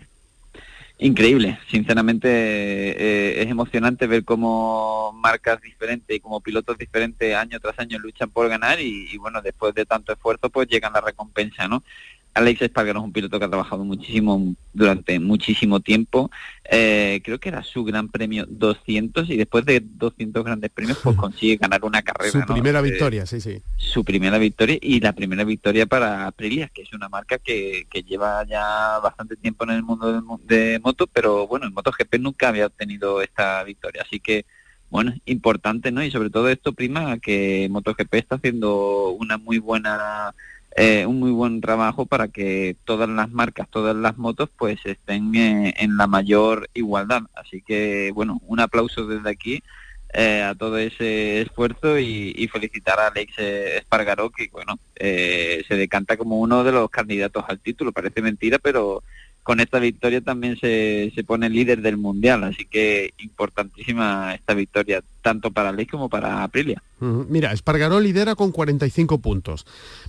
Increíble, 1.01 1.61
sinceramente 1.71 2.29
eh, 2.29 3.43
es 3.43 3.49
emocionante 3.49 4.09
ver 4.09 4.25
cómo 4.25 5.13
marcas 5.13 5.61
diferentes 5.63 6.17
y 6.17 6.19
como 6.19 6.41
pilotos 6.41 6.77
diferentes 6.77 7.37
año 7.37 7.61
tras 7.61 7.79
año 7.79 8.01
luchan 8.01 8.31
por 8.31 8.49
ganar 8.49 8.81
y, 8.81 9.09
y, 9.09 9.17
bueno, 9.17 9.41
después 9.41 9.73
de 9.75 9.87
tanto 9.87 10.13
esfuerzo 10.13 10.51
pues 10.51 10.67
llegan 10.67 10.93
la 10.93 11.01
recompensa, 11.01 11.69
¿no? 11.69 11.85
Alex 12.39 12.63
Espargaro 12.63 13.01
es 13.01 13.05
un 13.05 13.13
piloto 13.13 13.37
que 13.37 13.47
ha 13.47 13.49
trabajado 13.49 13.85
muchísimo 13.85 14.55
durante 14.73 15.19
muchísimo 15.19 15.81
tiempo. 15.81 16.31
Eh, 16.71 17.21
creo 17.25 17.41
que 17.41 17.49
era 17.49 17.65
su 17.65 17.83
gran 17.83 18.09
premio 18.09 18.47
200 18.49 19.29
y 19.29 19.37
después 19.37 19.65
de 19.65 19.83
200 19.85 20.45
grandes 20.45 20.71
premios 20.71 21.01
pues 21.03 21.17
consigue 21.17 21.57
ganar 21.57 21.85
una 21.85 22.01
carrera. 22.03 22.31
Su 22.31 22.53
primera 22.53 22.79
eh, 22.79 22.83
victoria, 22.83 23.27
sí, 23.27 23.41
sí. 23.41 23.61
Su 23.77 24.05
primera 24.05 24.39
victoria 24.39 24.79
y 24.81 25.01
la 25.01 25.15
primera 25.15 25.43
victoria 25.43 25.87
para 25.87 26.29
Aprilia, 26.29 26.69
que 26.69 26.83
es 26.83 26.93
una 26.93 27.09
marca 27.09 27.39
que, 27.39 27.87
lleva 28.07 28.47
ya 28.47 29.01
bastante 29.01 29.35
tiempo 29.35 29.65
en 29.65 29.71
el 29.71 29.83
mundo 29.83 30.39
de, 30.45 30.79
moto, 30.79 31.09
pero 31.09 31.49
bueno, 31.49 31.67
en 31.67 31.75
MotoGP 31.75 32.21
nunca 32.21 32.51
había 32.51 32.67
obtenido 32.67 33.21
esta 33.21 33.65
victoria. 33.65 34.03
Así 34.03 34.21
que 34.21 34.47
bueno, 34.91 35.13
importante, 35.27 35.91
¿no? 35.91 36.05
Y 36.05 36.13
sobre 36.13 36.31
todo 36.31 36.49
esto 36.49 36.73
prima 36.73 37.19
que 37.19 37.67
MotoGP 37.69 38.15
está 38.15 38.37
haciendo 38.37 39.11
una 39.11 39.37
muy 39.39 39.59
buena 39.59 40.33
eh, 40.81 41.07
un 41.07 41.19
muy 41.19 41.33
buen 41.33 41.61
trabajo 41.61 42.07
para 42.07 42.29
que 42.29 42.77
todas 42.85 43.09
las 43.09 43.31
marcas, 43.31 43.69
todas 43.69 43.97
las 43.97 44.17
motos, 44.17 44.49
pues 44.57 44.79
estén 44.85 45.35
eh, 45.35 45.75
en 45.77 45.97
la 45.97 46.07
mayor 46.07 46.71
igualdad. 46.73 47.23
Así 47.35 47.63
que, 47.63 48.13
bueno, 48.15 48.41
un 48.47 48.61
aplauso 48.61 49.05
desde 49.07 49.29
aquí 49.29 49.63
eh, 50.15 50.43
a 50.43 50.55
todo 50.55 50.79
ese 50.79 51.41
esfuerzo 51.41 51.99
y, 51.99 52.49
felicitar 52.53 53.01
a 53.01 53.09
Alex 53.09 53.39
Espargaró, 53.39 54.31
que, 54.31 54.49
bueno, 54.53 54.79
se 54.97 55.75
decanta 55.77 56.17
como 56.17 56.39
uno 56.39 56.63
de 56.63 56.71
los 56.71 56.89
candidatos 56.91 57.45
al 57.49 57.59
título. 57.59 57.91
Parece 57.91 58.23
mentira, 58.23 58.59
pero 58.61 59.03
con 59.49 59.61
esta 59.61 59.79
victoria 59.79 60.21
también 60.21 60.59
se, 60.59 61.11
se 61.15 61.25
pone 61.25 61.49
líder 61.49 61.81
del 61.81 61.97
mundial, 61.97 62.45
así 62.45 62.67
que 62.67 63.15
importantísima 63.17 64.35
esta 64.35 64.53
victoria, 64.53 65.03
tanto 65.23 65.51
para 65.51 65.71
Alex 65.71 65.91
como 65.91 66.11
para 66.11 66.43
Aprilia. 66.43 66.83
Mira, 67.01 67.55
Espargaró 67.55 67.99
lidera 67.99 68.35
con 68.35 68.53
45 68.53 69.21
puntos, 69.21 69.65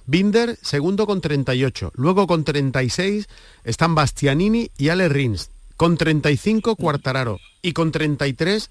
Binder 0.06 0.58
segundo 0.62 1.08
con 1.08 1.22
38, 1.22 1.94
luego 1.96 2.28
con 2.28 2.44
36 2.44 3.30
están 3.64 3.96
Bastianini 3.96 4.72
y 4.78 4.90
Ale 4.90 5.08
Rins, 5.08 5.52
con 5.78 5.96
35 5.96 6.76
Cuartararo 6.76 7.40
y 7.62 7.72
con 7.72 7.94
33 7.94 8.70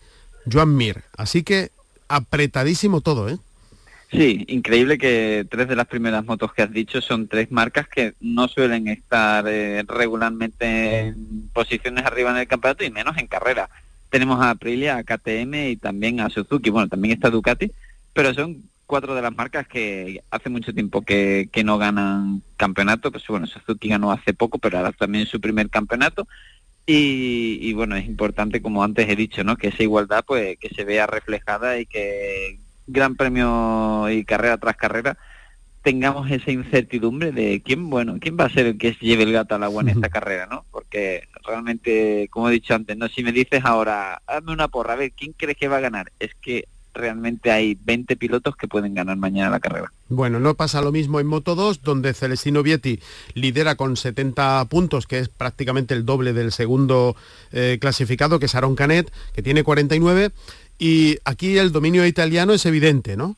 Joan 0.53 0.77
Mir, 0.77 1.05
así 1.17 1.45
que 1.45 1.71
apretadísimo 2.09 3.01
todo, 3.01 3.31
¿eh? 3.31 3.39
Sí, 4.11 4.47
increíble 4.49 4.97
que 4.97 5.47
tres 5.51 5.69
de 5.69 5.77
las 5.77 5.87
primeras 5.87 6.25
motos 6.25 6.55
que 6.55 6.63
has 6.63 6.73
dicho 6.73 7.03
son 7.03 7.29
tres 7.29 7.51
marcas 7.51 7.89
que 7.89 8.15
no 8.21 8.49
suelen 8.49 8.89
estar 8.89 9.45
eh, 9.47 9.85
regularmente 9.87 11.01
en 11.01 11.51
posiciones 11.53 12.07
arriba 12.07 12.31
en 12.31 12.39
el 12.39 12.49
campeonato 12.49 12.85
y 12.85 12.91
menos 12.91 13.19
en 13.19 13.27
carrera. 13.27 13.69
Tenemos 14.09 14.41
a 14.41 14.51
Aprilia, 14.51 14.97
a 14.97 15.05
KTM 15.05 15.55
y 15.71 15.77
también 15.77 16.21
a 16.21 16.31
Suzuki, 16.31 16.71
bueno, 16.71 16.89
también 16.89 17.15
está 17.15 17.29
Ducati, 17.29 17.71
pero 18.15 18.33
son 18.33 18.63
cuatro 18.87 19.15
de 19.15 19.21
las 19.21 19.37
marcas 19.37 19.69
que 19.69 20.23
hace 20.31 20.49
mucho 20.49 20.73
tiempo 20.73 21.03
que, 21.03 21.51
que 21.53 21.63
no 21.63 21.77
ganan 21.77 22.43
campeonato, 22.57 23.13
pues 23.13 23.27
bueno, 23.29 23.47
Suzuki 23.47 23.89
ganó 23.89 24.11
hace 24.11 24.33
poco, 24.33 24.59
pero 24.59 24.79
ahora 24.79 24.93
también 24.93 25.27
su 25.27 25.39
primer 25.39 25.69
campeonato. 25.69 26.27
Y, 26.87 27.59
y, 27.61 27.75
bueno, 27.75 27.97
es 27.97 28.07
importante, 28.07 28.63
como 28.63 28.83
antes 28.83 29.07
he 29.11 29.15
dicho, 29.15 29.45
¿no? 29.45 29.59
Que 29.59 29.69
esa 29.69 29.83
igualdad, 29.83 30.25
pues, 30.27 30.57
que 30.59 30.71
se 30.71 30.85
vea 30.85 31.07
reflejada 31.07 31.79
y 31.79 31.85
que 31.85 32.61
gran 32.89 33.15
premio 33.15 34.11
y 34.11 34.25
carrera 34.25 34.59
tras 34.59 34.77
carrera 34.77 35.17
tengamos 35.83 36.31
esa 36.31 36.51
incertidumbre 36.51 37.31
de 37.31 37.63
quién 37.65 37.89
bueno 37.89 38.17
quién 38.21 38.37
va 38.39 38.47
a 38.47 38.51
ser 38.51 38.67
el 38.67 38.79
que 38.79 38.97
lleve 39.01 39.23
el 39.23 39.33
gato 39.33 39.55
al 39.55 39.63
agua 39.63 39.83
en 39.83 39.91
esta 39.91 40.09
carrera 40.09 40.47
no 40.47 40.65
porque 40.71 41.29
realmente 41.45 42.29
como 42.31 42.49
he 42.49 42.53
dicho 42.53 42.75
antes 42.75 42.97
no 42.97 43.09
si 43.09 43.23
me 43.23 43.33
dices 43.33 43.65
ahora 43.65 44.21
hazme 44.27 44.53
una 44.53 44.69
porra 44.69 44.95
a 44.95 44.97
ver 44.97 45.13
quién 45.13 45.33
crees 45.37 45.57
que 45.57 45.69
va 45.69 45.77
a 45.77 45.81
ganar 45.81 46.11
es 46.19 46.35
que 46.35 46.67
realmente 46.99 47.51
hay 47.51 47.79
20 47.83 48.17
pilotos 48.17 48.57
que 48.57 48.69
pueden 48.69 48.95
ganar 48.95 49.17
mañana 49.17 49.51
la 49.51 49.61
carrera. 49.61 49.93
Bueno, 50.09 50.41
no 50.41 50.55
pasa 50.55 50.83
lo 50.83 50.93
mismo 50.93 51.21
en 51.21 51.27
Moto 51.27 51.55
2, 51.55 51.83
donde 51.83 52.13
Celestino 52.13 52.63
Vietti 52.63 53.01
lidera 53.35 53.77
con 53.77 53.97
70 53.97 54.65
puntos, 54.67 55.07
que 55.07 55.19
es 55.21 55.29
prácticamente 55.29 55.95
el 55.95 56.05
doble 56.05 56.33
del 56.33 56.53
segundo 56.53 57.17
eh, 57.53 57.79
clasificado, 57.81 58.39
que 58.39 58.47
es 58.47 58.55
Aaron 58.55 58.75
Canet, 58.75 59.13
que 59.33 59.43
tiene 59.43 59.63
49, 59.63 60.33
y 60.79 61.19
aquí 61.25 61.59
el 61.59 61.73
dominio 61.73 62.07
italiano 62.07 62.53
es 62.53 62.65
evidente, 62.67 63.17
¿no? 63.17 63.37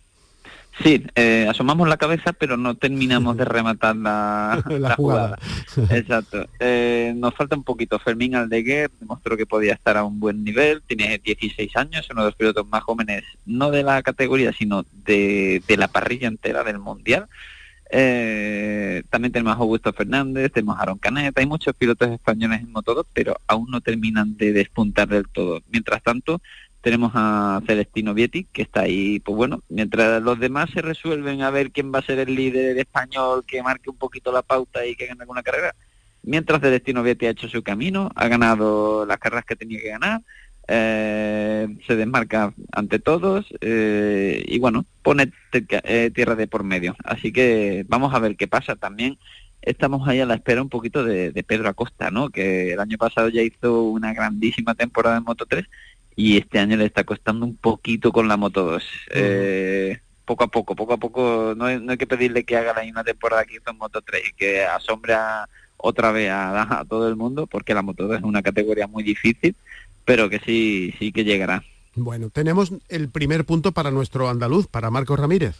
Sí, 0.83 1.05
eh, 1.15 1.47
asomamos 1.49 1.89
la 1.89 1.99
cabeza, 1.99 2.33
pero 2.33 2.57
no 2.57 2.75
terminamos 2.75 3.37
de 3.37 3.45
rematar 3.47 3.97
la, 3.97 4.63
jugada. 4.97 5.39
Exacto. 5.91 6.47
Eh, 6.59 7.13
nos 7.17 7.35
falta 7.35 7.57
un 7.57 7.65
poquito. 7.65 7.99
Fermín 7.99 8.35
Aldeguer 8.35 8.91
demostró 8.99 9.37
que 9.37 9.47
podía 9.47 9.75
estar 9.75 9.97
a 9.97 10.05
un 10.05 10.21
buen 10.21 10.43
nivel. 10.43 10.83
Tiene 10.87 11.19
16 11.19 11.77
años, 11.77 12.09
uno 12.11 12.23
de 12.23 12.29
los 12.29 12.37
pilotos 12.37 12.67
más 12.67 12.83
jóvenes, 12.83 13.25
no 13.45 13.71
de 13.71 13.83
la 13.83 14.03
categoría, 14.03 14.53
sino 14.53 14.85
de, 15.05 15.63
la 15.69 15.89
parrilla 15.89 16.29
entera 16.29 16.65
del 16.65 16.79
Mundial. 16.79 17.27
Eh, 17.93 19.03
también 19.11 19.33
tenemos 19.33 19.57
a 19.57 19.59
Augusto 19.59 19.93
Fernández, 19.93 20.53
tenemos 20.53 20.79
a 20.79 20.83
Aaron 20.83 20.99
Canet, 20.99 21.37
hay 21.37 21.47
muchos 21.47 21.75
pilotos 21.75 22.09
españoles 22.09 22.61
en 22.61 22.71
motor, 22.71 23.05
pero 23.13 23.37
aún 23.49 23.69
no 23.69 23.81
terminan 23.81 24.37
de 24.37 24.53
despuntar 24.53 25.09
del 25.09 25.29
todo. 25.29 25.61
Mientras 25.71 26.01
tanto, 26.03 26.41
tenemos 26.81 27.13
a 27.15 27.61
Celestino 27.67 28.15
Vietti, 28.15 28.45
que 28.45 28.63
está 28.63 28.83
ahí, 28.83 29.21
pues 29.21 29.37
bueno, 29.37 29.63
mientras 29.69 30.23
los 30.23 30.39
demás 30.39 30.71
se 30.71 30.83
resuelven 30.83 31.43
a 31.43 31.51
ver 31.51 31.71
quién 31.71 31.93
va 31.93 31.99
a 31.99 32.03
ser 32.03 32.19
el 32.19 32.35
líder 32.35 32.79
español 32.79 33.45
que 33.47 33.63
marque 33.63 33.91
un 33.91 33.97
poquito 33.97 34.33
la 34.33 34.43
pauta 34.43 34.87
y 34.87 34.97
que 34.97 35.07
gane 35.07 35.21
alguna 35.21 35.43
carrera, 35.43 35.75
mientras 36.23 36.61
Celestino 36.61 37.03
Vietti 37.03 37.27
ha 37.27 37.31
hecho 37.31 37.49
su 37.49 37.63
camino, 37.63 38.11
ha 38.15 38.29
ganado 38.29 39.05
las 39.05 39.19
carreras 39.19 39.45
que 39.45 39.57
tenía 39.57 39.81
que 39.81 39.91
ganar, 39.91 40.23
eh, 40.69 41.67
se 41.87 41.97
desmarca 41.97 42.55
ante 42.73 42.99
todos 42.99 43.45
eh, 43.61 44.45
y 44.47 44.59
bueno, 44.59 44.85
pone 45.03 45.33
eh, 45.53 46.11
tierra 46.15 46.37
de 46.37 46.47
por 46.47 46.65
medio. 46.65 46.97
Así 47.05 47.33
que 47.33 47.85
vamos 47.89 48.15
a 48.15 48.21
ver 48.21 48.37
qué 48.37 48.47
pasa 48.47 48.77
también. 48.77 49.19
Estamos 49.63 50.09
ahí 50.09 50.21
a 50.21 50.27
la 50.27 50.35
espera 50.35 50.63
un 50.63 50.71
poquito 50.71 51.05
de, 51.05 51.33
de 51.33 51.43
Pedro 51.43 51.69
Acosta, 51.69 52.11
¿no? 52.11 52.31
Que 52.31 52.73
el 52.73 52.81
año 52.81 52.97
pasado 52.97 53.29
ya 53.29 53.43
hizo 53.43 53.83
una 53.83 54.15
grandísima 54.15 54.75
temporada 54.75 55.19
en 55.19 55.25
Moto 55.25 55.45
3 55.45 55.67
y 56.17 56.39
este 56.39 56.59
año 56.59 56.77
le 56.77 56.87
está 56.87 57.05
costando 57.05 57.47
un 57.47 57.57
poquito 57.57 58.13
con 58.13 58.29
la 58.29 58.37
Moto 58.37 58.65
2. 58.65 58.85
Eh, 59.11 59.99
poco 60.25 60.45
a 60.45 60.49
poco, 60.49 60.77
poco 60.77 60.93
a 60.93 60.97
poco, 60.97 61.55
no 61.57 61.65
hay, 61.65 61.99
que 61.99 62.07
pedirle 62.07 62.45
que 62.45 62.57
haga 62.57 62.75
la 62.75 62.83
misma 62.83 63.03
temporada 63.03 63.45
que 63.45 63.57
hizo 63.57 63.71
en 63.71 63.79
Moto 63.79 64.01
3 64.01 64.23
y 64.29 64.33
que 64.35 64.65
asombre 64.65 65.15
otra 65.77 66.13
vez 66.13 66.31
a, 66.33 66.85
todo 66.89 67.09
el 67.09 67.17
mundo, 67.17 67.47
porque 67.47 67.75
la 67.75 67.83
Moto 67.83 68.07
2 68.07 68.19
es 68.19 68.23
una 68.23 68.43
categoría 68.43 68.87
muy 68.87 69.03
difícil, 69.03 69.55
pero 70.05 70.29
que 70.29 70.39
sí, 70.41 70.95
sí 70.99 71.13
que 71.13 71.25
llegará. 71.25 71.63
Bueno, 71.97 72.31
tenemos 72.31 72.73
el 72.89 73.09
primer 73.09 73.45
punto 73.45 73.73
para 73.73 73.91
nuestro 73.91 74.29
andaluz, 74.29 74.67
para 74.67 74.91
Marcos 74.91 75.19
Ramírez. 75.19 75.57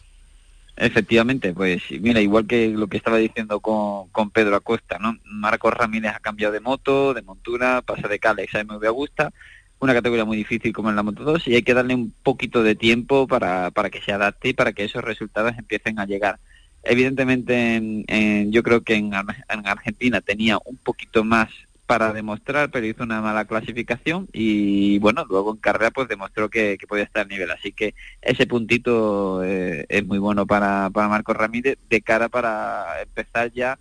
Efectivamente, 0.77 1.53
pues 1.53 1.83
mira, 2.01 2.21
igual 2.21 2.47
que 2.47 2.69
lo 2.69 2.87
que 2.87 2.97
estaba 2.97 3.19
diciendo 3.19 3.61
con, 3.61 4.09
con 4.11 4.31
Pedro 4.31 4.57
Acosta, 4.57 4.99
¿no? 4.99 5.19
Marcos 5.25 5.75
Ramírez 5.75 6.13
ha 6.15 6.21
cambiado 6.21 6.55
de 6.55 6.61
moto, 6.61 7.13
de 7.13 7.23
montura, 7.23 7.83
pasa 7.83 8.09
de 8.09 8.19
Calex 8.19 8.55
a 8.55 8.65
MV 8.65 8.87
Augusta, 8.87 9.33
una 9.81 9.95
categoría 9.95 10.25
muy 10.25 10.37
difícil 10.37 10.73
como 10.73 10.91
en 10.91 10.97
la 10.97 11.03
Moto 11.03 11.25
2 11.25 11.49
y 11.49 11.55
hay 11.55 11.63
que 11.63 11.75
darle 11.75 11.95
un 11.95 12.13
poquito 12.23 12.63
de 12.63 12.75
tiempo 12.75 13.27
para, 13.27 13.71
para 13.71 13.91
que 13.91 14.03
se 14.03 14.13
adapte 14.13 14.51
y 14.51 14.53
para 14.53 14.73
que 14.73 14.85
esos 14.85 15.03
resultados 15.03 15.55
empiecen 15.59 15.99
a 15.99 16.07
llegar. 16.07 16.39
Evidentemente 16.83 17.77
en, 17.77 18.53
yo 18.53 18.63
creo 18.63 18.83
que 18.83 18.95
en, 18.95 19.13
en, 19.13 19.67
Argentina 19.67 20.21
tenía 20.21 20.59
un 20.65 20.77
poquito 20.77 21.25
más 21.25 21.49
para 21.87 22.13
demostrar, 22.13 22.71
pero 22.71 22.87
hizo 22.87 23.03
una 23.03 23.21
mala 23.21 23.47
clasificación 23.47 24.29
y 24.33 24.99
bueno, 25.01 25.25
luego 25.29 25.53
en 25.53 25.59
carrera 25.59 25.91
pues 25.91 26.09
demostró 26.09 26.49
que, 26.49 26.79
que 26.79 26.87
podía 26.87 27.05
estar 27.05 27.27
a 27.27 27.29
nivel. 27.29 27.51
Así 27.51 27.73
que 27.73 27.95
ese 28.23 28.47
puntito 28.47 29.43
eh, 29.43 29.87
es 29.89 30.07
muy 30.07 30.19
bueno 30.19 30.47
para, 30.47 30.89
para 30.91 31.09
Marcos 31.09 31.37
Ramírez 31.37 31.79
de 31.89 32.01
cara 32.01 32.29
para 32.29 33.03
empezar 33.03 33.51
ya 33.53 33.79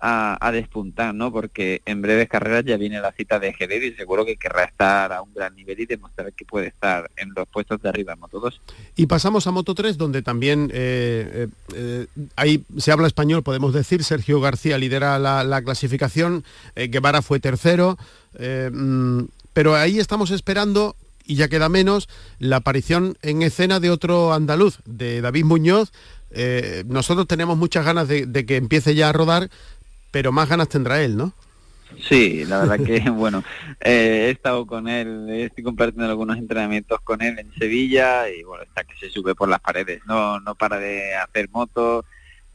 a, 0.00 0.50
despuntar, 0.52 1.14
¿no? 1.14 1.32
Porque 1.32 1.82
en 1.84 2.02
breves 2.02 2.28
carreras 2.28 2.64
ya 2.64 2.76
viene 2.76 3.00
la 3.00 3.12
cita 3.12 3.38
de 3.38 3.52
Jerez 3.52 3.82
y 3.82 3.96
seguro 3.96 4.24
que 4.24 4.36
querrá 4.36 4.64
estar 4.64 5.12
a 5.12 5.22
un 5.22 5.34
gran 5.34 5.54
nivel 5.54 5.80
y 5.80 5.86
demostrar 5.86 6.32
que 6.32 6.44
puede 6.44 6.68
estar 6.68 7.10
en 7.16 7.32
los 7.34 7.48
puestos 7.48 7.82
de 7.82 7.88
arriba 7.88 8.12
en 8.12 8.20
Moto 8.20 8.40
2. 8.40 8.60
Y 8.96 9.06
pasamos 9.06 9.46
a 9.46 9.50
Moto 9.50 9.74
3, 9.74 9.98
donde 9.98 10.22
también 10.22 10.70
eh, 10.72 11.30
eh, 11.32 11.48
eh, 11.74 12.06
ahí 12.36 12.64
se 12.76 12.92
habla 12.92 13.06
español, 13.06 13.42
podemos 13.42 13.74
decir, 13.74 14.04
Sergio 14.04 14.40
García 14.40 14.78
lidera 14.78 15.18
la, 15.18 15.62
clasificación, 15.62 16.44
Guevara 16.76 17.20
fue 17.22 17.40
tercero, 17.40 17.98
mm, 18.38 19.22
pero 19.52 19.74
ahí 19.74 19.98
estamos 19.98 20.30
esperando 20.30 20.94
y 21.26 21.34
ya 21.34 21.48
queda 21.48 21.68
menos, 21.68 22.08
la 22.38 22.56
aparición 22.56 23.18
en 23.22 23.42
escena 23.42 23.80
de 23.80 23.90
otro 23.90 24.32
andaluz, 24.32 24.78
de 24.86 25.20
David 25.20 25.44
Muñoz. 25.44 25.92
nosotros 26.86 27.26
tenemos 27.26 27.58
muchas 27.58 27.84
ganas 27.84 28.08
de, 28.08 28.46
que 28.46 28.56
empiece 28.56 28.94
ya 28.94 29.10
a 29.10 29.12
rodar, 29.12 29.50
pero 30.10 30.32
más 30.32 30.48
ganas 30.48 30.68
tendrá 30.68 31.02
él, 31.02 31.16
¿no? 31.16 31.32
Sí, 32.08 32.44
la 32.44 32.60
verdad 32.60 32.84
que, 32.84 33.00
bueno, 33.10 33.42
eh, 33.80 34.26
he 34.26 34.30
estado 34.30 34.66
con 34.66 34.88
él, 34.88 35.28
estoy 35.30 35.64
compartiendo 35.64 36.08
algunos 36.08 36.36
entrenamientos 36.36 37.00
con 37.00 37.22
él 37.22 37.38
en 37.38 37.52
Sevilla 37.54 38.28
y, 38.28 38.42
bueno, 38.42 38.64
está 38.64 38.84
que 38.84 38.96
se 38.96 39.10
sube 39.10 39.34
por 39.34 39.48
las 39.48 39.60
paredes, 39.60 40.02
no, 40.06 40.38
no 40.40 40.54
para 40.54 40.78
de 40.78 41.14
hacer 41.14 41.48
moto, 41.50 42.04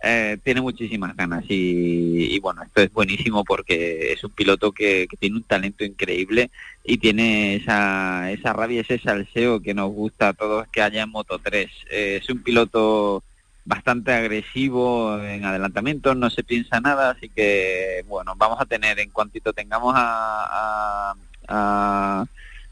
eh, 0.06 0.38
tiene 0.44 0.60
muchísimas 0.60 1.16
ganas 1.16 1.46
y, 1.48 2.38
bueno, 2.40 2.62
esto 2.62 2.82
es 2.82 2.92
buenísimo 2.92 3.46
porque 3.46 4.12
es 4.12 4.22
un 4.24 4.32
piloto 4.32 4.74
que, 4.74 5.08
tiene 5.18 5.38
un 5.38 5.44
talento 5.44 5.86
increíble 5.86 6.52
y 6.84 6.98
tiene 6.98 7.56
esa, 7.56 8.30
esa 8.32 8.52
rabia, 8.52 8.82
ese 8.82 9.00
salseo 9.00 9.62
que 9.62 9.74
nos 9.74 9.92
gusta 9.92 10.30
a 10.30 10.34
todos 10.34 10.68
que 10.68 10.82
haya 10.82 11.04
en 11.04 11.10
Moto 11.10 11.40
3. 11.40 11.70
Eh, 11.90 12.20
es 12.22 12.30
un 12.30 12.44
piloto 12.44 13.24
bastante 13.66 14.14
agresivo 14.14 15.18
en 15.20 15.46
adelantamiento, 15.46 16.16
no 16.16 16.30
se 16.30 16.44
piensa 16.44 16.82
nada, 16.82 17.12
así 17.12 17.30
que 17.30 18.04
bueno, 18.08 18.34
vamos 18.36 18.60
a 18.60 18.66
tener 18.66 19.00
en 19.00 19.10
cuantito 19.10 19.54
tengamos 19.54 19.94
a, 19.96 21.16
a, 21.48 22.26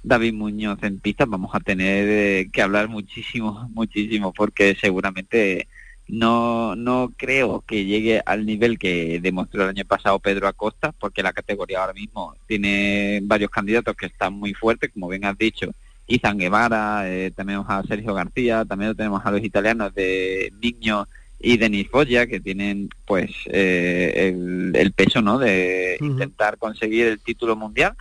David 0.04 0.34
Muñoz 0.34 0.82
en 0.84 0.99
pista, 0.99 1.25
vamos 1.25 1.51
a 1.54 1.60
tener 1.60 2.08
eh, 2.10 2.49
que 2.51 2.62
hablar 2.62 2.89
muchísimo, 2.89 3.69
muchísimo, 3.73 4.34
porque 4.34 4.75
seguramente 4.75 5.67
no, 6.08 6.75
no 6.75 7.13
creo 7.15 7.63
que 7.65 7.86
llegue 7.86 8.21
al 8.25 8.45
nivel 8.45 8.77
que 8.77 9.19
demostró 9.21 9.63
el 9.63 9.69
año 9.69 9.86
pasado 9.86 10.19
Pedro 10.19 10.47
Acosta, 10.47 10.91
porque 10.91 11.23
la 11.23 11.32
categoría 11.34 11.80
ahora 11.82 11.93
mismo 11.93 12.36
tiene 12.47 13.21
varios 13.23 13.49
candidatos 13.49 13.95
que 13.95 14.08
están 14.08 14.34
muy 14.34 14.54
fuertes, 14.54 14.91
como 14.91 15.08
bien 15.08 15.23
has 15.23 15.38
dicho, 15.38 15.71
Izan 16.12 16.38
Guevara, 16.38 17.10
eh, 17.10 17.32
tenemos 17.36 17.65
a 17.69 17.84
Sergio 17.84 18.13
García, 18.13 18.65
también 18.65 18.95
tenemos 18.95 19.26
a 19.26 19.32
los 19.32 19.43
italianos 19.43 19.93
de 19.93 20.52
Niño 20.62 21.08
y 21.39 21.58
Denis 21.58 21.88
Foggia, 21.89 22.28
que 22.28 22.39
tienen 22.39 22.89
pues 23.06 23.32
eh, 23.47 24.34
el, 24.74 24.91
peso 24.93 25.21
¿no? 25.21 25.39
de 25.39 25.97
intentar 26.02 26.58
conseguir 26.58 27.08
el 27.08 27.19
título 27.19 27.56
mundial. 27.56 27.95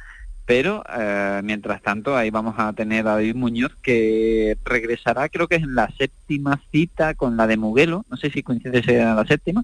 Pero 0.45 0.83
eh, 0.99 1.41
mientras 1.45 1.81
tanto 1.81 2.17
ahí 2.17 2.31
vamos 2.31 2.57
a 2.59 2.73
tener 2.73 3.07
a 3.07 3.13
David 3.13 3.37
Muñoz 3.37 3.73
que 3.83 4.57
regresará 4.65 5.29
creo 5.29 5.47
que 5.47 5.55
es 5.57 5.63
en 5.63 5.77
la 5.77 5.89
séptima 5.97 6.61
cita 6.73 7.15
con 7.15 7.37
la 7.37 7.47
de 7.47 7.57
Muguelo, 7.57 8.05
no 8.11 8.17
sé 8.17 8.31
si 8.31 8.43
coincide 8.43 8.83
en 8.85 9.15
la 9.15 9.25
séptima, 9.25 9.63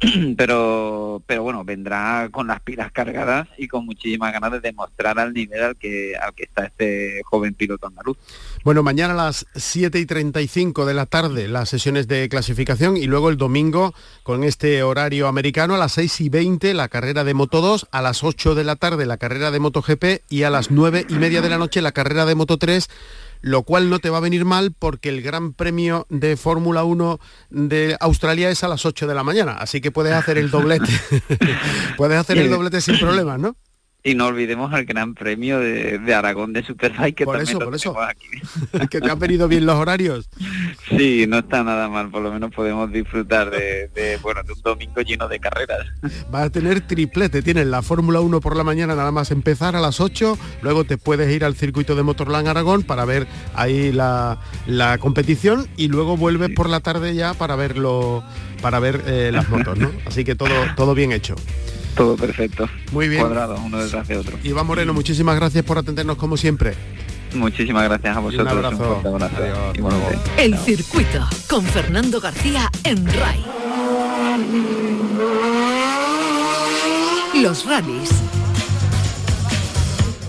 pero 0.36 1.22
pero 1.26 1.42
bueno, 1.42 1.64
vendrá 1.64 2.28
con 2.30 2.46
las 2.46 2.60
pilas 2.60 2.90
cargadas 2.90 3.48
y 3.58 3.68
con 3.68 3.84
muchísimas 3.84 4.32
ganas 4.32 4.52
de 4.52 4.60
demostrar 4.60 5.18
al 5.18 5.34
nivel 5.34 5.62
al 5.62 5.76
que, 5.76 6.16
al 6.16 6.34
que 6.34 6.44
está 6.44 6.64
este 6.64 7.22
joven 7.24 7.54
piloto 7.54 7.86
andaluz. 7.86 8.16
Bueno, 8.64 8.82
mañana 8.82 9.12
a 9.12 9.16
las 9.16 9.46
7 9.54 9.98
y 9.98 10.06
35 10.06 10.86
de 10.86 10.94
la 10.94 11.06
tarde 11.06 11.48
las 11.48 11.68
sesiones 11.68 12.08
de 12.08 12.28
clasificación 12.28 12.96
y 12.96 13.06
luego 13.06 13.28
el 13.28 13.36
domingo 13.36 13.94
con 14.22 14.44
este 14.44 14.82
horario 14.82 15.28
americano 15.28 15.74
a 15.74 15.78
las 15.78 15.92
6 15.92 16.20
y 16.22 16.28
20 16.30 16.74
la 16.74 16.88
carrera 16.88 17.22
de 17.24 17.34
Moto 17.34 17.60
2, 17.60 17.88
a 17.90 18.02
las 18.02 18.24
8 18.24 18.54
de 18.54 18.64
la 18.64 18.76
tarde 18.76 19.06
la 19.06 19.18
carrera 19.18 19.50
de 19.50 19.60
Moto 19.60 19.82
GP 19.82 20.22
y 20.30 20.44
a 20.44 20.50
las 20.50 20.70
9 20.70 21.06
y 21.08 21.14
media 21.14 21.42
de 21.42 21.50
la 21.50 21.58
noche 21.58 21.82
la 21.82 21.92
carrera 21.92 22.24
de 22.24 22.34
Moto 22.34 22.56
3 22.56 22.88
lo 23.40 23.62
cual 23.62 23.90
no 23.90 23.98
te 23.98 24.10
va 24.10 24.18
a 24.18 24.20
venir 24.20 24.44
mal 24.44 24.72
porque 24.78 25.08
el 25.08 25.22
Gran 25.22 25.52
Premio 25.52 26.06
de 26.10 26.36
Fórmula 26.36 26.84
1 26.84 27.20
de 27.50 27.96
Australia 28.00 28.50
es 28.50 28.62
a 28.64 28.68
las 28.68 28.84
8 28.84 29.06
de 29.06 29.14
la 29.14 29.24
mañana, 29.24 29.52
así 29.52 29.80
que 29.80 29.90
puedes 29.90 30.12
hacer 30.12 30.38
el 30.38 30.50
doblete. 30.50 30.92
puedes 31.96 32.18
hacer 32.18 32.38
el 32.38 32.50
doblete 32.50 32.80
sin 32.80 32.98
problemas, 32.98 33.38
¿no? 33.38 33.56
Y 34.02 34.14
no 34.14 34.26
olvidemos 34.26 34.72
el 34.72 34.86
Gran 34.86 35.14
Premio 35.14 35.60
de, 35.60 36.14
Aragón 36.14 36.54
de 36.54 36.64
Superbike 36.64 37.16
que 37.16 37.24
por 37.24 37.40
eso, 37.40 37.58
por 37.58 37.74
eso. 37.74 38.00
aquí. 38.00 38.26
que 38.90 39.00
te 39.00 39.10
han 39.10 39.18
venido 39.18 39.46
bien 39.46 39.66
los 39.66 39.76
horarios. 39.76 40.30
Sí, 40.88 41.26
no 41.28 41.38
está 41.38 41.62
nada 41.62 41.88
mal, 41.88 42.10
por 42.10 42.22
lo 42.22 42.32
menos 42.32 42.50
podemos 42.50 42.90
disfrutar 42.90 43.50
de, 43.50 44.18
bueno, 44.22 44.42
de 44.42 44.52
un 44.54 44.62
domingo 44.62 45.00
lleno 45.02 45.28
de 45.28 45.38
carreras. 45.38 45.86
Vas 46.30 46.46
a 46.46 46.50
tener 46.50 46.80
triplete, 46.80 47.42
tienes 47.42 47.66
la 47.66 47.82
Fórmula 47.82 48.20
1 48.20 48.40
por 48.40 48.56
la 48.56 48.64
mañana 48.64 48.94
nada 48.94 49.12
más 49.12 49.30
empezar 49.30 49.76
a 49.76 49.80
las 49.80 50.00
8, 50.00 50.38
luego 50.62 50.84
te 50.84 50.96
puedes 50.96 51.30
ir 51.34 51.44
al 51.44 51.54
circuito 51.54 51.94
de 51.94 52.02
Motorland 52.02 52.48
Aragón 52.48 52.82
para 52.82 53.04
ver 53.04 53.26
ahí 53.54 53.92
la, 53.92 54.38
competición 55.00 55.68
y 55.76 55.88
luego 55.88 56.16
vuelves 56.16 56.50
por 56.50 56.68
la 56.68 56.80
tarde 56.80 57.14
ya 57.14 57.34
para 57.34 57.54
verlo 57.54 58.24
para 58.62 58.78
ver 58.80 59.02
eh, 59.06 59.30
las 59.32 59.48
motos, 59.48 59.78
¿no? 59.78 59.90
Así 60.06 60.24
que 60.24 60.34
todo, 60.34 60.54
todo 60.76 60.94
bien 60.94 61.12
hecho. 61.12 61.34
Todo 61.94 62.16
perfecto. 62.16 62.68
Muy 62.92 63.08
bien. 63.08 63.20
Cuadrado, 63.20 63.56
uno 63.64 63.78
detrás 63.78 64.08
de 64.08 64.16
otro. 64.16 64.38
Iván 64.42 64.66
Moreno, 64.66 64.94
muchísimas 64.94 65.36
gracias 65.36 65.64
por 65.64 65.78
atendernos 65.78 66.16
como 66.16 66.36
siempre. 66.36 66.74
Muchísimas 67.34 67.84
gracias 67.84 68.16
a 68.16 68.20
vosotros. 68.20 68.52
un 68.52 69.22
abrazo. 69.22 70.20
El 70.36 70.58
circuito 70.58 71.28
con 71.48 71.64
Fernando 71.64 72.20
García 72.20 72.70
en 72.84 73.06
RAI. 73.06 73.44
Los 77.42 77.64
rallies. 77.66 78.10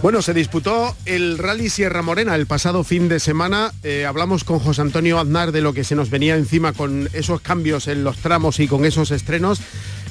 Bueno, 0.02 0.24
se 0.24 0.34
disputó 0.34 0.96
el 1.06 1.38
Rally 1.38 1.70
Sierra 1.70 2.02
Morena 2.02 2.36
el 2.36 2.48
pasado 2.48 2.84
fin 2.84 3.08
de 3.08 3.20
semana. 3.20 3.72
Eh, 3.84 4.06
hablamos 4.08 4.44
con 4.44 4.58
José 4.58 4.82
Antonio 4.82 5.20
Aznar 5.20 5.52
de 5.52 5.62
lo 5.62 5.74
que 5.74 5.84
se 5.84 5.96
nos 5.96 6.10
venía 6.10 6.36
encima 6.36 6.74
con 6.74 7.08
esos 7.14 7.42
cambios 7.42 7.88
en 7.88 8.04
los 8.04 8.18
tramos 8.18 8.60
y 8.60 8.68
con 8.68 8.86
esos 8.86 9.12
estrenos 9.12 9.62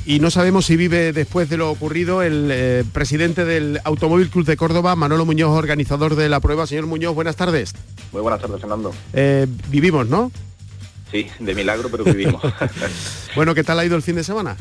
y 0.07 0.21
no 0.21 0.31
sabemos 0.31 0.67
si 0.67 0.77
vive 0.77 1.13
después 1.13 1.49
de 1.49 1.57
lo 1.57 1.71
ocurrido 1.71 2.23
el 2.23 2.49
eh, 2.51 2.85
presidente 2.93 3.45
del 3.45 3.81
Automóvil 3.85 4.31
Club 4.31 4.47
de 4.47 4.57
Córdoba, 4.57 4.97
Manolo 4.97 5.25
Muñoz, 5.25 5.57
organizador 5.57 6.17
de 6.17 6.29
la 6.29 6.41
prueba. 6.41 6.67
Señor 6.67 6.87
Muñoz, 6.87 7.15
buenas 7.15 7.37
tardes. 7.37 7.75
Muy 8.13 8.23
buenas 8.23 8.41
tardes, 8.41 8.61
Fernando. 8.61 8.93
Eh, 9.13 9.47
vivimos, 9.69 10.09
¿no? 10.09 10.33
Sí, 11.11 11.27
de 11.39 11.55
milagro, 11.55 11.89
pero 11.91 12.05
vivimos. 12.05 12.43
bueno, 13.37 13.55
¿qué 13.55 13.65
tal 13.65 13.79
ha 13.79 13.85
ido 13.85 13.97
el 13.97 14.03
fin 14.03 14.17
de 14.17 14.25
semana? 14.25 14.57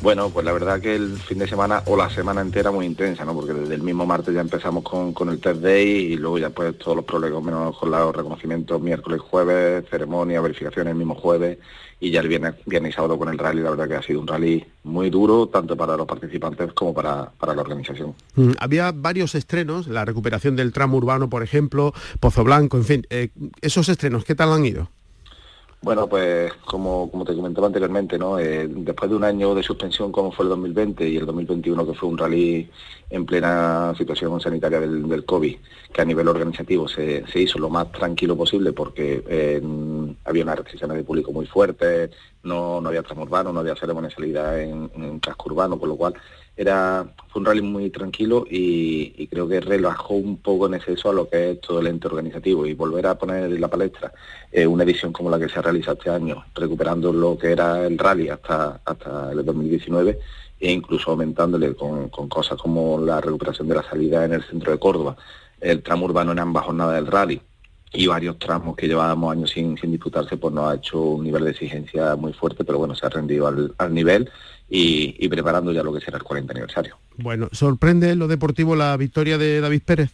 Bueno, 0.00 0.30
pues 0.30 0.46
la 0.46 0.52
verdad 0.52 0.80
que 0.80 0.94
el 0.94 1.18
fin 1.18 1.38
de 1.38 1.48
semana 1.48 1.82
o 1.86 1.96
la 1.96 2.08
semana 2.08 2.40
entera 2.40 2.70
muy 2.70 2.86
intensa, 2.86 3.24
¿no? 3.24 3.34
Porque 3.34 3.52
desde 3.52 3.74
el 3.74 3.82
mismo 3.82 4.06
martes 4.06 4.32
ya 4.32 4.40
empezamos 4.40 4.84
con, 4.84 5.28
el 5.28 5.40
test 5.40 5.60
day 5.60 6.12
y 6.12 6.16
luego 6.16 6.38
ya 6.38 6.50
pues 6.50 6.78
todos 6.78 6.96
los 6.96 7.04
problemas 7.04 7.42
menos 7.42 7.76
con 7.76 7.90
los 7.90 8.14
reconocimientos 8.14 8.80
miércoles, 8.80 9.20
jueves, 9.20 9.84
ceremonia, 9.90 10.40
verificaciones 10.40 10.92
el 10.92 10.98
mismo 10.98 11.16
jueves 11.16 11.58
y 11.98 12.12
ya 12.12 12.20
el 12.20 12.28
viernes, 12.28 12.54
viernes 12.64 12.92
y 12.92 12.94
sábado 12.94 13.18
con 13.18 13.28
el 13.28 13.38
rally, 13.38 13.60
la 13.60 13.70
verdad 13.70 13.88
que 13.88 13.96
ha 13.96 14.02
sido 14.02 14.20
un 14.20 14.28
rally 14.28 14.64
muy 14.84 15.10
duro, 15.10 15.48
tanto 15.48 15.76
para 15.76 15.96
los 15.96 16.06
participantes 16.06 16.72
como 16.74 16.94
para, 16.94 17.32
la 17.40 17.60
organización. 17.60 18.14
Mm, 18.36 18.52
había 18.60 18.92
varios 18.92 19.34
estrenos, 19.34 19.88
la 19.88 20.04
recuperación 20.04 20.54
del 20.54 20.72
tramo 20.72 20.96
urbano, 20.96 21.28
por 21.28 21.42
ejemplo, 21.42 21.92
Pozo 22.20 22.44
Blanco, 22.44 22.76
en 22.76 22.84
fin, 22.84 23.06
eh, 23.10 23.30
esos 23.62 23.88
estrenos, 23.88 24.24
¿qué 24.24 24.36
tal 24.36 24.52
han 24.52 24.64
ido? 24.64 24.90
Bueno, 25.80 26.08
pues 26.08 26.52
como, 26.64 27.08
como 27.08 27.24
te 27.24 27.36
comentaba 27.36 27.68
anteriormente, 27.68 28.18
¿no? 28.18 28.38
Eh, 28.38 28.66
después 28.68 29.08
de 29.10 29.16
un 29.16 29.22
año 29.22 29.54
de 29.54 29.62
suspensión 29.62 30.10
como 30.10 30.32
fue 30.32 30.44
el 30.44 30.48
2020 30.50 31.08
y 31.08 31.16
el 31.16 31.24
2021 31.24 31.86
que 31.86 31.94
fue 31.94 32.08
un 32.08 32.18
rally 32.18 32.68
en 33.10 33.24
plena 33.24 33.94
situación 33.96 34.40
sanitaria 34.40 34.80
del, 34.80 35.24
COVID, 35.24 35.56
que 35.92 36.02
a 36.02 36.04
nivel 36.04 36.26
organizativo 36.26 36.88
se, 36.88 37.24
hizo 37.36 37.58
lo 37.60 37.70
más 37.70 37.92
tranquilo 37.92 38.36
posible 38.36 38.72
porque 38.72 39.22
eh, 39.28 39.62
había 40.24 40.42
una 40.42 40.56
restricción 40.56 40.92
de 40.92 41.04
público 41.04 41.32
muy 41.32 41.46
fuerte, 41.46 42.10
no, 42.42 42.80
no 42.80 42.88
había 42.88 43.02
tramo 43.02 43.22
urbano, 43.22 43.52
no 43.52 43.60
había 43.60 43.76
ceremonia 43.76 44.08
de 44.08 44.14
salida 44.14 44.62
en, 44.62 44.90
en 44.94 45.20
urbano, 45.44 45.78
con 45.78 45.88
lo 45.88 45.96
cual 45.96 46.14
era 46.56 47.06
fue 47.28 47.40
un 47.40 47.46
rally 47.46 47.62
muy 47.62 47.88
tranquilo 47.90 48.44
y, 48.50 49.26
creo 49.28 49.46
que 49.46 49.60
relajó 49.60 50.14
un 50.14 50.38
poco 50.38 50.66
en 50.66 50.74
exceso 50.74 51.10
a 51.10 51.12
lo 51.12 51.28
que 51.28 51.52
es 51.52 51.60
todo 51.60 51.78
el 51.78 51.86
ente 51.86 52.08
organizativo. 52.08 52.66
Y 52.66 52.74
volver 52.74 53.06
a 53.06 53.16
poner 53.16 53.44
en 53.44 53.60
la 53.60 53.68
palestra 53.68 54.12
eh, 54.50 54.66
una 54.66 54.82
edición 54.82 55.12
como 55.12 55.30
la 55.30 55.38
que 55.38 55.48
se 55.48 55.58
ha 55.58 55.62
realizado 55.62 55.98
este 55.98 56.10
año, 56.10 56.44
recuperando 56.54 57.12
lo 57.12 57.38
que 57.38 57.52
era 57.52 57.86
el 57.86 57.96
rally 57.96 58.28
hasta, 58.28 58.80
hasta 58.84 59.30
el 59.32 59.44
2019 59.44 60.18
e 60.60 60.72
incluso 60.72 61.12
aumentándole 61.12 61.74
con, 61.74 62.08
cosas 62.08 62.60
como 62.60 62.98
la 63.00 63.20
recuperación 63.20 63.68
de 63.68 63.76
la 63.76 63.82
salida 63.84 64.24
en 64.24 64.32
el 64.32 64.42
centro 64.42 64.72
de 64.72 64.78
Córdoba, 64.78 65.16
el 65.60 65.82
tramo 65.82 66.06
urbano 66.06 66.32
en 66.32 66.40
ambas 66.40 66.64
jornadas 66.64 66.96
del 66.96 67.06
rally 67.06 67.40
y 67.92 68.06
varios 68.06 68.38
tramos 68.38 68.76
que 68.76 68.86
llevábamos 68.86 69.32
años 69.32 69.50
sin, 69.50 69.74
disputarse, 69.76 70.36
pues 70.36 70.54
nos 70.54 70.70
ha 70.70 70.76
hecho 70.76 71.00
un 71.00 71.24
nivel 71.24 71.44
de 71.44 71.50
exigencia 71.50 72.16
muy 72.16 72.32
fuerte, 72.32 72.64
pero 72.64 72.78
bueno, 72.78 72.94
se 72.94 73.06
ha 73.06 73.08
rendido 73.08 73.46
al, 73.46 73.74
al 73.78 73.94
nivel 73.94 74.30
y, 74.68 75.28
preparando 75.28 75.72
ya 75.72 75.82
lo 75.82 75.92
que 75.92 76.00
será 76.00 76.18
el 76.18 76.22
40 76.22 76.52
aniversario. 76.52 76.96
Bueno, 77.16 77.48
¿sorprende 77.52 78.14
lo 78.14 78.28
deportivo 78.28 78.76
la 78.76 78.96
victoria 78.96 79.38
de 79.38 79.60
David 79.60 79.82
Pérez? 79.84 80.10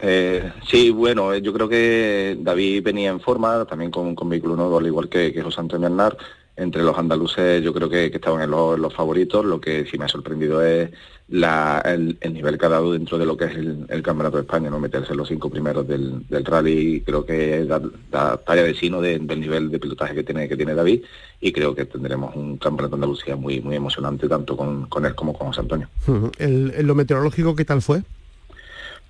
Eh, 0.00 0.52
sí, 0.68 0.90
bueno, 0.90 1.32
eh, 1.32 1.42
yo 1.42 1.52
creo 1.52 1.68
que 1.68 2.36
David 2.40 2.82
venía 2.82 3.10
en 3.10 3.20
forma, 3.20 3.64
también 3.64 3.90
con, 3.90 4.14
con 4.14 4.28
vehículo 4.28 4.56
nuevo, 4.56 4.78
al 4.78 4.86
igual 4.86 5.08
que, 5.08 5.32
que 5.32 5.42
José 5.42 5.60
Antonio 5.60 5.88
Arnar, 5.88 6.16
entre 6.58 6.82
los 6.82 6.98
andaluces 6.98 7.62
yo 7.62 7.72
creo 7.72 7.88
que, 7.88 8.06
estaban 8.06 8.42
en 8.42 8.50
los, 8.50 8.94
favoritos. 8.94 9.44
Lo 9.44 9.60
que 9.60 9.86
sí 9.86 9.96
me 9.96 10.04
ha 10.04 10.08
sorprendido 10.08 10.62
es 10.62 10.90
el, 11.30 12.18
nivel 12.32 12.58
que 12.58 12.66
ha 12.66 12.68
dado 12.68 12.92
dentro 12.92 13.16
de 13.16 13.26
lo 13.26 13.36
que 13.36 13.44
es 13.44 13.56
el, 13.56 14.02
Campeonato 14.02 14.36
de 14.36 14.42
España, 14.42 14.68
no 14.68 14.80
meterse 14.80 15.12
en 15.12 15.18
los 15.18 15.28
cinco 15.28 15.48
primeros 15.48 15.86
del, 15.86 16.24
rally. 16.44 17.02
Creo 17.06 17.24
que 17.24 17.64
da, 17.64 18.36
talla 18.38 18.64
de 18.64 18.74
sino 18.74 19.00
del 19.00 19.26
nivel 19.40 19.70
de 19.70 19.78
pilotaje 19.78 20.14
que 20.14 20.24
tiene, 20.24 20.48
que 20.48 20.56
tiene 20.56 20.74
David 20.74 21.02
y 21.40 21.52
creo 21.52 21.74
que 21.74 21.84
tendremos 21.84 22.34
un 22.34 22.58
Campeonato 22.58 22.96
de 22.96 23.00
Andalucía 23.02 23.36
muy, 23.36 23.60
muy 23.60 23.76
emocionante 23.76 24.28
tanto 24.28 24.56
con, 24.56 24.88
él 25.04 25.14
como 25.14 25.32
con 25.32 25.48
José 25.48 25.60
Antonio. 25.60 25.88
¿En 26.38 26.86
lo 26.86 26.94
meteorológico 26.96 27.54
qué 27.54 27.64
tal 27.64 27.82
fue? 27.82 28.02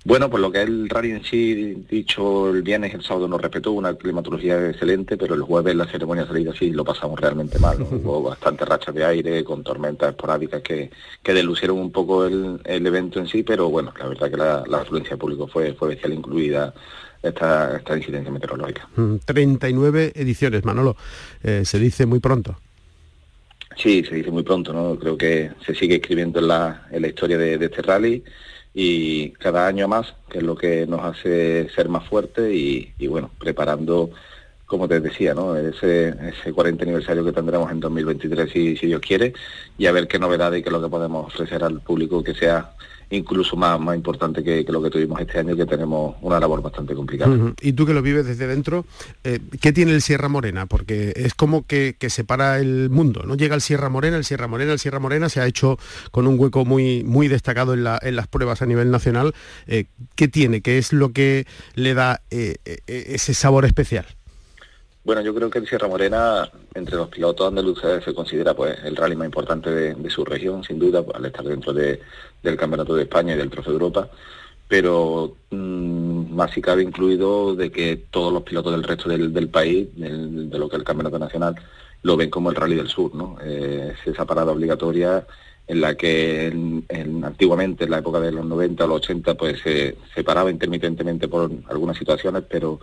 Bueno, 0.05 0.29
por 0.29 0.39
lo 0.39 0.49
que 0.49 0.61
el 0.61 0.87
rally 0.87 1.11
en 1.11 1.23
sí, 1.25 1.85
dicho 1.89 2.49
el 2.49 2.61
viernes 2.61 2.93
y 2.93 2.95
el 2.95 3.03
sábado 3.03 3.27
nos 3.27 3.41
respetó, 3.41 3.73
una 3.73 3.93
climatología 3.93 4.69
excelente, 4.69 5.17
pero 5.17 5.35
el 5.35 5.41
jueves 5.41 5.75
la 5.75 5.87
ceremonia 5.87 6.23
de 6.23 6.29
salida 6.29 6.53
sí 6.57 6.71
lo 6.71 6.85
pasamos 6.85 7.19
realmente 7.19 7.59
mal. 7.59 7.81
Hubo 7.91 8.23
bastante 8.23 8.63
rachas 8.63 8.95
de 8.95 9.03
aire, 9.03 9.43
con 9.43 9.61
tormentas 9.61 10.11
esporádicas 10.11 10.61
que, 10.61 10.89
que 11.21 11.33
delucieron 11.33 11.77
un 11.77 11.91
poco 11.91 12.25
el, 12.25 12.59
evento 12.65 13.19
en 13.19 13.27
sí, 13.27 13.43
pero 13.43 13.69
bueno, 13.69 13.93
la 13.99 14.07
verdad 14.07 14.31
que 14.31 14.37
la, 14.37 14.63
la 14.67 14.77
afluencia 14.79 15.11
de 15.11 15.17
público 15.17 15.47
fue, 15.47 15.73
fue 15.73 15.89
bestial, 15.89 16.13
incluida 16.13 16.73
esta, 17.21 17.75
esta 17.77 17.97
incidencia 17.97 18.31
meteorológica. 18.31 18.87
39 19.25 20.13
mm, 20.15 20.19
ediciones, 20.19 20.63
Manolo, 20.63 20.95
eh, 21.43 21.63
se 21.65 21.77
dice 21.77 22.05
muy 22.05 22.19
pronto. 22.19 22.57
Sí, 23.75 24.03
se 24.03 24.15
dice 24.15 24.31
muy 24.31 24.43
pronto, 24.43 24.71
¿no? 24.71 24.97
Creo 24.97 25.17
que 25.17 25.51
se 25.65 25.75
sigue 25.75 25.95
escribiendo 25.95 26.39
en 26.39 26.47
la, 26.47 26.87
en 26.89 27.01
la 27.01 27.07
historia 27.09 27.37
de, 27.37 27.57
de 27.57 27.65
este 27.65 27.81
rally 27.81 28.23
y 28.81 29.31
cada 29.31 29.67
año 29.67 29.89
más, 29.89 30.15
que 30.29 30.37
es 30.37 30.43
lo 30.45 30.55
que 30.55 30.87
nos 30.87 31.01
hace 31.01 31.67
ser 31.75 31.89
más 31.89 32.07
fuertes 32.07 32.49
y, 32.53 33.07
bueno, 33.07 33.29
preparando, 33.37 34.11
como 34.69 34.87
te 34.87 34.99
decía, 34.99 35.33
¿no? 35.33 35.55
ese, 35.55 36.09
ese 36.09 36.53
40 36.53 36.83
aniversario 36.83 37.25
que 37.25 37.31
tendremos 37.31 37.71
en 37.71 37.79
2023 37.79 38.51
si, 38.51 38.77
si 38.77 38.85
Dios 38.85 39.01
quiere 39.01 39.33
y 39.79 39.87
a 39.87 39.91
ver 39.91 40.07
qué 40.07 40.19
novedades 40.19 40.59
y 40.59 40.61
qué 40.61 40.69
es 40.69 40.73
lo 40.73 40.81
que 40.81 40.89
podemos 40.89 41.25
ofrecer 41.25 41.63
al 41.63 41.81
público 41.81 42.23
que 42.23 42.35
sea 42.35 42.75
incluso 43.09 43.55
más, 43.55 43.79
importante 43.95 44.43
que, 44.43 44.63
lo 44.69 44.83
que 44.83 44.91
tuvimos 44.91 45.19
este 45.19 45.39
año, 45.39 45.55
que 45.55 45.65
tenemos 45.65 46.17
una 46.21 46.39
labor 46.39 46.61
bastante 46.61 46.93
complicada. 46.93 47.35
Y 47.59 47.73
tú 47.73 47.87
que 47.87 47.95
lo 47.95 48.03
vives 48.03 48.27
desde 48.27 48.45
dentro, 48.45 48.85
eh, 49.23 49.39
¿qué 49.59 49.73
tiene 49.73 49.93
el 49.93 50.03
Sierra 50.03 50.29
Morena? 50.29 50.67
Porque 50.67 51.13
es 51.15 51.33
como 51.33 51.65
que, 51.65 51.95
separa 52.09 52.59
el 52.59 52.91
mundo, 52.91 53.23
¿no? 53.25 53.33
Llega 53.33 53.55
el 53.55 53.61
Sierra 53.61 53.89
Morena, 53.89 54.17
el 54.17 54.25
Sierra 54.25 54.47
Morena, 54.47 54.73
el 54.73 54.77
Sierra 54.77 54.99
Morena 54.99 55.29
se 55.29 55.41
ha 55.41 55.47
hecho 55.47 55.79
con 56.11 56.27
un 56.27 56.39
hueco 56.39 56.65
muy, 56.65 57.03
muy 57.03 57.27
destacado 57.27 57.73
en, 57.73 57.83
las 57.83 58.27
pruebas 58.27 58.61
a 58.61 58.67
nivel 58.67 58.91
nacional. 58.91 59.33
Eh, 59.65 59.85
¿Qué 60.13 60.27
tiene? 60.27 60.61
¿Qué 60.61 60.77
es 60.77 60.93
lo 60.93 61.11
que 61.11 61.47
le 61.73 61.95
da 61.95 62.21
eh, 62.29 62.57
ese 62.85 63.33
sabor 63.33 63.65
especial? 63.65 64.05
Bueno, 65.03 65.21
yo 65.21 65.33
creo 65.33 65.49
que 65.49 65.59
el 65.59 65.67
Sierra 65.67 65.87
Morena, 65.87 66.49
entre 66.73 66.95
los 66.97 67.07
pilotos 67.07 67.47
andaluces, 67.47 68.03
se 68.03 68.13
considera 68.13 68.53
pues 68.53 68.77
el 68.83 68.95
rally 68.95 69.15
más 69.15 69.25
importante 69.27 69.71
de, 69.71 70.09
su 70.09 70.25
región, 70.25 70.63
sin 70.63 70.77
duda, 70.77 71.03
al 71.13 71.25
estar 71.25 71.45
dentro 71.45 71.73
del 71.73 71.99
Campeonato 72.57 72.95
de 72.95 73.03
España 73.03 73.33
y 73.33 73.37
del 73.37 73.49
Trofeo 73.49 73.73
de 73.73 73.79
Europa, 73.79 74.09
pero 74.67 75.37
mm, 75.51 76.35
más 76.35 76.51
si 76.51 76.61
cabe 76.61 76.83
incluido 76.83 77.55
de 77.55 77.71
que 77.71 77.97
todos 78.11 78.31
los 78.33 78.43
pilotos 78.43 78.73
del 78.73 78.83
resto 78.83 79.09
del, 79.09 79.49
país, 79.49 79.87
de 79.95 80.57
lo 80.57 80.69
que 80.69 80.75
es 80.75 80.79
el 80.79 80.85
Campeonato 80.85 81.17
Nacional, 81.17 81.55
lo 82.03 82.17
ven 82.17 82.29
como 82.29 82.49
el 82.49 82.55
Rally 82.55 82.75
del 82.75 82.89
Sur, 82.89 83.15
¿no? 83.15 83.37
Eh, 83.41 83.93
es 83.93 84.13
esa 84.13 84.25
parada 84.25 84.51
obligatoria 84.51 85.25
en 85.67 85.81
la 85.81 85.95
que 85.95 86.47
antiguamente, 87.23 87.85
en 87.85 87.91
la 87.91 87.99
época 87.99 88.19
de 88.19 88.31
los 88.31 88.45
90 88.45 88.83
o 88.83 88.87
los 88.87 88.97
80, 88.97 89.35
pues 89.35 89.61
se 89.61 90.23
paraba 90.23 90.49
intermitentemente 90.51 91.27
por 91.27 91.51
algunas 91.69 91.97
situaciones, 91.97 92.43
pero 92.49 92.79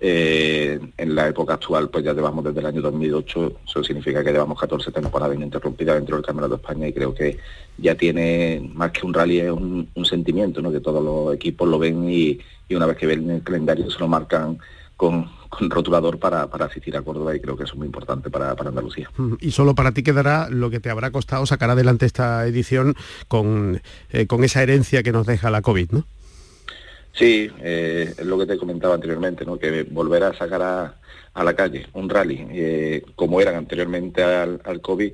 eh, 0.00 0.78
en 0.96 1.14
la 1.14 1.26
época 1.26 1.54
actual, 1.54 1.88
pues 1.90 2.04
ya 2.04 2.12
llevamos 2.12 2.44
desde 2.44 2.60
el 2.60 2.66
año 2.66 2.80
2008, 2.80 3.52
eso 3.66 3.82
significa 3.82 4.22
que 4.22 4.30
llevamos 4.30 4.58
14 4.60 4.92
temporadas 4.92 5.34
ininterrumpidas 5.34 5.96
dentro 5.96 6.16
del 6.16 6.24
Campeonato 6.24 6.56
de 6.56 6.62
España 6.62 6.86
y 6.86 6.92
creo 6.92 7.12
que 7.12 7.38
ya 7.78 7.96
tiene 7.96 8.70
más 8.74 8.92
que 8.92 9.04
un 9.04 9.12
rally, 9.12 9.40
es 9.40 9.50
un, 9.50 9.88
sentimiento, 10.04 10.62
¿no? 10.62 10.70
que 10.70 10.80
todos 10.80 11.02
los 11.02 11.34
equipos 11.34 11.68
lo 11.68 11.80
ven 11.80 12.08
y, 12.08 12.38
una 12.70 12.86
vez 12.86 12.96
que 12.96 13.06
ven 13.06 13.28
el 13.28 13.42
calendario 13.42 13.90
se 13.90 13.98
lo 13.98 14.06
marcan 14.06 14.58
con, 14.96 15.26
rotulador 15.50 16.18
para, 16.18 16.42
asistir 16.42 16.96
a 16.96 17.02
Córdoba 17.02 17.34
y 17.34 17.40
creo 17.40 17.56
que 17.56 17.64
eso 17.64 17.72
es 17.72 17.78
muy 17.78 17.86
importante 17.86 18.30
para, 18.30 18.52
Andalucía. 18.52 19.10
Y 19.40 19.50
solo 19.50 19.74
para 19.74 19.92
ti 19.92 20.02
quedará 20.04 20.48
lo 20.48 20.70
que 20.70 20.78
te 20.78 20.90
habrá 20.90 21.10
costado 21.10 21.44
sacar 21.46 21.70
adelante 21.70 22.06
esta 22.06 22.46
edición 22.46 22.94
con, 23.26 23.80
eh, 24.10 24.26
con 24.26 24.44
esa 24.44 24.62
herencia 24.62 25.02
que 25.02 25.10
nos 25.10 25.26
deja 25.26 25.50
la 25.50 25.62
COVID, 25.62 25.90
¿no? 25.90 26.04
Sí, 27.18 27.50
eh, 27.60 28.14
es 28.16 28.24
lo 28.24 28.38
que 28.38 28.46
te 28.46 28.56
comentaba 28.56 28.94
anteriormente, 28.94 29.44
¿no? 29.44 29.58
que 29.58 29.82
volver 29.82 30.22
a 30.22 30.34
sacar 30.34 30.62
a, 30.62 30.94
la 31.42 31.54
calle 31.54 31.86
un 31.92 32.08
rally 32.08 32.46
eh, 32.50 33.02
como 33.14 33.40
eran 33.40 33.54
anteriormente 33.54 34.22
al, 34.22 34.60
al 34.64 34.80
COVID 34.80 35.12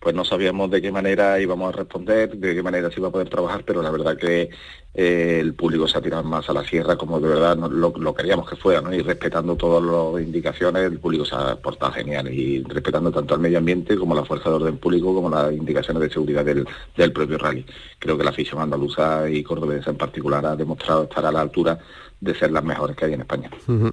pues 0.00 0.14
no 0.14 0.24
sabíamos 0.24 0.70
de 0.70 0.82
qué 0.82 0.92
manera 0.92 1.40
íbamos 1.40 1.72
a 1.72 1.76
responder, 1.78 2.36
de 2.36 2.54
qué 2.54 2.62
manera 2.62 2.90
se 2.90 3.00
iba 3.00 3.08
a 3.08 3.12
poder 3.12 3.30
trabajar, 3.30 3.64
pero 3.64 3.80
la 3.82 3.90
verdad 3.90 4.16
que 4.16 4.50
eh, 4.92 5.38
el 5.40 5.54
público 5.54 5.88
se 5.88 5.98
ha 5.98 6.02
tirado 6.02 6.22
más 6.22 6.48
a 6.48 6.52
la 6.52 6.62
sierra 6.62 6.96
como 6.96 7.18
de 7.18 7.28
verdad 7.28 7.56
lo, 7.56 8.14
queríamos 8.14 8.48
que 8.48 8.54
fuera, 8.54 8.80
¿no? 8.80 8.94
y 8.94 9.00
respetando 9.00 9.56
todas 9.56 9.82
las 9.82 10.22
indicaciones, 10.22 10.84
el 10.84 10.98
público 10.98 11.24
se 11.24 11.34
ha 11.34 11.56
portado 11.56 11.92
genial, 11.92 12.32
y 12.32 12.62
respetando 12.62 13.10
tanto 13.10 13.34
al 13.34 13.40
medio 13.40 13.58
ambiente 13.58 13.96
como 13.96 14.14
la 14.14 14.24
fuerza 14.24 14.50
de 14.50 14.56
orden 14.56 14.76
público, 14.76 15.14
como 15.14 15.30
las 15.30 15.52
indicaciones 15.52 16.02
de 16.02 16.10
seguridad 16.10 16.44
del, 16.44 17.12
propio 17.12 17.38
rally. 17.38 17.64
Creo 17.98 18.18
que 18.18 18.24
la 18.24 18.30
afición 18.30 18.60
andaluza 18.60 19.28
y 19.28 19.42
cordobesa 19.42 19.90
en 19.90 19.96
particular 19.96 20.44
ha 20.44 20.54
demostrado 20.54 21.04
estar 21.04 21.24
a 21.24 21.32
la 21.32 21.40
altura 21.40 21.78
de 22.20 22.34
ser 22.34 22.52
las 22.52 22.62
mejores 22.62 22.96
que 22.96 23.06
hay 23.06 23.14
en 23.14 23.20
España. 23.22 23.50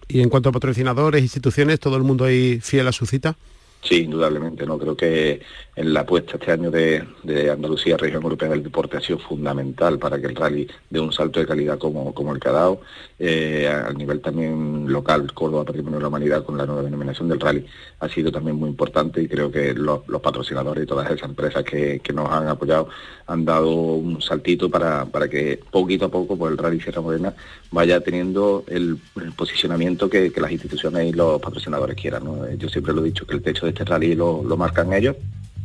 Y 0.07 0.21
en 0.21 0.29
cuanto 0.29 0.49
a 0.49 0.51
patrocinadores, 0.51 1.21
instituciones, 1.21 1.79
¿todo 1.79 1.97
el 1.97 2.03
mundo 2.03 2.25
ahí 2.25 2.59
fiel 2.61 2.87
a 2.87 2.91
su 2.91 3.05
cita? 3.05 3.35
Sí, 3.83 4.03
indudablemente, 4.03 4.65
¿no? 4.67 4.77
Creo 4.77 4.95
que 4.95 5.41
en 5.75 5.93
la 5.93 6.01
apuesta 6.01 6.33
este 6.35 6.51
año 6.51 6.69
de, 6.69 7.03
Andalucía, 7.51 7.97
región 7.97 8.21
europea 8.21 8.49
del 8.49 8.61
deporte, 8.61 8.97
ha 8.97 9.01
sido 9.01 9.17
fundamental 9.17 9.97
para 9.97 10.19
que 10.21 10.27
el 10.27 10.35
rally 10.35 10.67
dé 10.89 10.99
un 10.99 11.11
salto 11.11 11.39
de 11.39 11.47
calidad 11.47 11.79
como, 11.79 12.13
como 12.13 12.33
el 12.33 12.39
que 12.39 12.49
ha 12.49 12.51
dado. 12.51 12.81
Eh, 13.17 13.67
a 13.67 13.91
nivel 13.93 14.21
también 14.21 14.91
local, 14.91 15.33
Córdoba 15.33 15.65
Patrimonio 15.65 15.97
de 15.97 16.03
la 16.03 16.09
Humanidad, 16.09 16.43
con 16.43 16.57
la 16.57 16.65
nueva 16.67 16.83
denominación 16.83 17.27
del 17.27 17.39
rally, 17.39 17.65
ha 17.99 18.07
sido 18.07 18.31
también 18.31 18.57
muy 18.57 18.69
importante 18.69 19.21
y 19.21 19.27
creo 19.27 19.51
que 19.51 19.73
los, 19.73 20.01
patrocinadores 20.21 20.83
y 20.83 20.87
todas 20.87 21.09
esas 21.09 21.29
empresas 21.29 21.63
que, 21.63 22.01
nos 22.13 22.29
han 22.29 22.47
apoyado 22.47 22.89
han 23.27 23.45
dado 23.45 23.71
un 23.71 24.21
saltito 24.21 24.69
para, 24.69 25.05
para 25.05 25.29
que 25.29 25.59
poquito 25.71 26.05
a 26.05 26.11
poco 26.11 26.37
pues, 26.37 26.51
el 26.51 26.57
rally 26.57 26.81
Sierra 26.81 27.01
Morena 27.01 27.33
vaya 27.71 28.01
teniendo 28.01 28.65
el, 28.67 28.97
posicionamiento 29.35 30.09
que, 30.09 30.31
las 30.35 30.51
instituciones 30.51 31.07
y 31.07 31.13
los 31.13 31.41
patrocinadores 31.41 31.95
quieran. 31.95 32.23
Yo 32.57 32.69
siempre 32.69 32.93
lo 32.93 33.01
he 33.01 33.05
dicho, 33.05 33.25
que 33.25 33.35
el 33.35 33.41
techo 33.41 33.65
de 33.65 33.70
este 33.71 33.85
rally 33.85 34.15
lo, 34.15 34.43
lo 34.43 34.55
marcan 34.55 34.93
ellos 34.93 35.15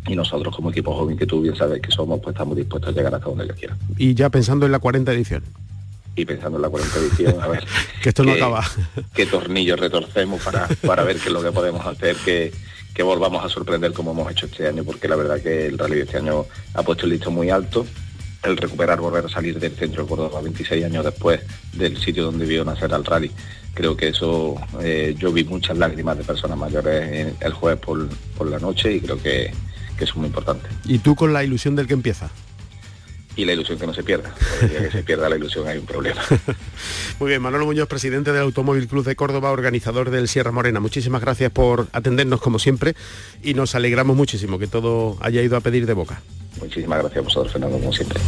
y 0.08 0.14
nosotros 0.14 0.54
como 0.54 0.70
equipo 0.70 0.94
joven 0.94 1.16
que 1.16 1.26
tú 1.26 1.42
bien 1.42 1.56
sabes 1.56 1.80
que 1.80 1.90
somos, 1.90 2.20
pues 2.20 2.34
estamos 2.34 2.56
dispuestos 2.56 2.92
a 2.92 2.96
llegar 2.96 3.14
hasta 3.14 3.28
donde 3.28 3.44
ellos 3.44 3.56
quieran. 3.56 3.78
Y 3.96 4.14
ya 4.14 4.30
pensando 4.30 4.66
en 4.66 4.72
la 4.72 4.78
40 4.78 5.12
edición. 5.12 5.42
Y 6.14 6.24
pensando 6.24 6.56
en 6.58 6.62
la 6.62 6.70
40 6.70 6.98
edición, 6.98 7.40
a 7.40 7.48
ver. 7.48 7.64
que 8.02 8.08
esto 8.08 8.24
no 8.24 8.32
acaba. 8.32 8.64
qué 9.14 9.26
tornillos 9.26 9.78
retorcemos 9.78 10.42
para, 10.42 10.68
para 10.86 11.02
ver 11.02 11.16
qué 11.16 11.26
es 11.26 11.32
lo 11.32 11.42
que 11.42 11.52
podemos 11.52 11.84
hacer, 11.84 12.16
que, 12.16 12.52
que 12.94 13.02
volvamos 13.02 13.44
a 13.44 13.48
sorprender 13.48 13.92
como 13.92 14.12
hemos 14.12 14.30
hecho 14.30 14.46
este 14.46 14.66
año, 14.66 14.84
porque 14.84 15.08
la 15.08 15.16
verdad 15.16 15.40
que 15.40 15.66
el 15.66 15.78
rally 15.78 15.96
de 15.96 16.02
este 16.02 16.18
año 16.18 16.46
ha 16.74 16.82
puesto 16.82 17.04
el 17.04 17.12
listo 17.12 17.30
muy 17.30 17.50
alto. 17.50 17.86
El 18.46 18.56
recuperar, 18.56 19.00
volver 19.00 19.26
a 19.26 19.28
salir 19.28 19.58
del 19.58 19.72
centro 19.72 20.04
de 20.04 20.08
Córdoba 20.08 20.40
26 20.40 20.84
años 20.84 21.04
después 21.04 21.40
del 21.72 21.96
sitio 21.98 22.24
donde 22.24 22.46
vio 22.46 22.64
nacer 22.64 22.94
al 22.94 23.04
rally, 23.04 23.30
creo 23.74 23.96
que 23.96 24.08
eso, 24.08 24.54
eh, 24.80 25.14
yo 25.18 25.32
vi 25.32 25.44
muchas 25.44 25.76
lágrimas 25.76 26.16
de 26.16 26.24
personas 26.24 26.56
mayores 26.56 27.34
el 27.40 27.52
jueves 27.52 27.80
por, 27.80 28.08
por 28.38 28.48
la 28.48 28.58
noche 28.58 28.92
y 28.92 29.00
creo 29.00 29.20
que, 29.20 29.52
que 29.98 30.04
es 30.04 30.14
muy 30.14 30.26
importante. 30.26 30.68
¿Y 30.84 30.98
tú 30.98 31.16
con 31.16 31.32
la 31.32 31.42
ilusión 31.42 31.74
del 31.74 31.86
que 31.86 31.94
empieza? 31.94 32.30
Y 33.36 33.44
la 33.44 33.52
ilusión 33.52 33.78
que 33.78 33.86
no 33.86 33.94
se 33.94 34.02
pierda. 34.02 34.34
Que 34.60 34.90
se 34.90 35.02
pierda 35.02 35.28
la 35.28 35.36
ilusión 35.36 35.68
hay 35.68 35.78
un 35.78 35.86
problema. 35.86 36.22
Muy 37.20 37.28
bien, 37.28 37.42
Manolo 37.42 37.66
Muñoz, 37.66 37.86
presidente 37.86 38.32
del 38.32 38.42
Automóvil 38.42 38.88
Club 38.88 39.04
de 39.04 39.14
Córdoba, 39.14 39.50
organizador 39.50 40.10
del 40.10 40.26
Sierra 40.26 40.52
Morena. 40.52 40.80
Muchísimas 40.80 41.20
gracias 41.20 41.52
por 41.52 41.86
atendernos 41.92 42.40
como 42.40 42.58
siempre 42.58 42.94
y 43.42 43.54
nos 43.54 43.74
alegramos 43.74 44.16
muchísimo 44.16 44.58
que 44.58 44.66
todo 44.66 45.18
haya 45.20 45.42
ido 45.42 45.56
a 45.56 45.60
pedir 45.60 45.86
de 45.86 45.92
boca. 45.92 46.22
Muchísimas 46.60 46.98
gracias 47.00 47.18
a 47.18 47.22
vosotros, 47.22 47.52
Fernando, 47.52 47.78
como 47.78 47.92
siempre. 47.92 48.18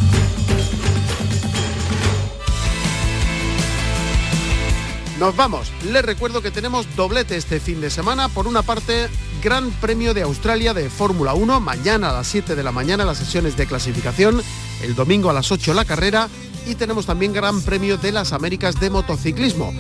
Nos 5.19 5.35
vamos. 5.35 5.73
Les 5.91 6.05
recuerdo 6.05 6.43
que 6.43 6.53
tenemos 6.53 6.87
doblete 6.95 7.37
este 7.37 7.59
fin 7.59 7.81
de 7.81 7.91
semana. 7.91 8.29
Por 8.29 8.47
una 8.47 8.63
parte, 8.63 9.09
Gran 9.43 9.73
Premio 9.73 10.15
de 10.15 10.23
Australia 10.23 10.75
de 10.75 10.89
Fórmula 10.89 11.35
1. 11.35 11.59
Mañana 11.59 12.11
a 12.11 12.13
las 12.13 12.29
7 12.29 12.55
de 12.55 12.63
la 12.63 12.71
mañana 12.71 13.05
las 13.05 13.19
sesiones 13.19 13.57
de 13.57 13.67
clasificación. 13.67 14.41
El 14.81 14.95
domingo 14.95 15.29
a 15.29 15.33
las 15.33 15.51
8 15.51 15.75
la 15.75 15.85
carrera. 15.85 16.29
Y 16.69 16.77
tenemos 16.77 17.07
también 17.07 17.33
Gran 17.33 17.61
Premio 17.63 17.97
de 17.97 18.13
las 18.13 18.33
Américas 18.33 18.79
de 18.79 18.91
motociclismo. 18.91 19.73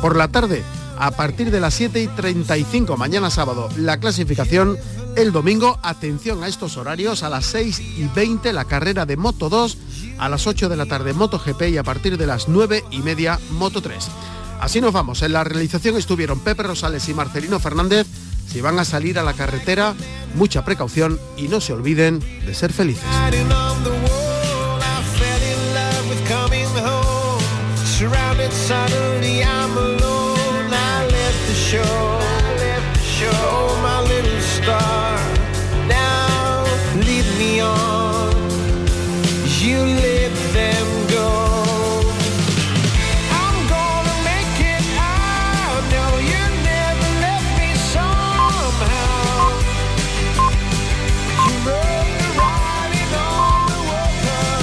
Por 0.00 0.14
la 0.14 0.28
tarde, 0.28 0.62
a 0.96 1.10
partir 1.10 1.50
de 1.50 1.58
las 1.58 1.74
7 1.74 2.00
y 2.00 2.06
35, 2.06 2.96
mañana 2.96 3.30
sábado, 3.30 3.68
la 3.76 3.98
clasificación. 3.98 4.78
El 5.16 5.32
domingo, 5.32 5.80
atención 5.82 6.44
a 6.44 6.48
estos 6.48 6.76
horarios, 6.76 7.24
a 7.24 7.30
las 7.30 7.46
6 7.46 7.80
y 7.80 8.08
20 8.14 8.52
la 8.52 8.64
carrera 8.64 9.06
de 9.06 9.16
Moto 9.16 9.48
2, 9.48 9.76
a 10.18 10.28
las 10.28 10.46
8 10.46 10.68
de 10.68 10.76
la 10.76 10.86
tarde 10.86 11.14
Moto 11.14 11.40
GP 11.44 11.70
y 11.70 11.78
a 11.78 11.82
partir 11.82 12.16
de 12.16 12.26
las 12.28 12.48
9 12.48 12.84
y 12.92 12.98
media 12.98 13.40
Moto 13.50 13.82
3. 13.82 14.08
Así 14.60 14.80
nos 14.80 14.92
vamos. 14.92 15.22
En 15.22 15.32
la 15.32 15.44
realización 15.44 15.96
estuvieron 15.96 16.40
Pepe 16.40 16.62
Rosales 16.62 17.08
y 17.08 17.14
Marcelino 17.14 17.60
Fernández. 17.60 18.06
Si 18.48 18.60
van 18.60 18.78
a 18.78 18.84
salir 18.84 19.18
a 19.18 19.22
la 19.22 19.34
carretera, 19.34 19.94
mucha 20.34 20.64
precaución 20.64 21.18
y 21.36 21.48
no 21.48 21.60
se 21.60 21.72
olviden 21.72 22.20
de 22.20 22.54
ser 22.54 22.72
felices. 22.72 23.04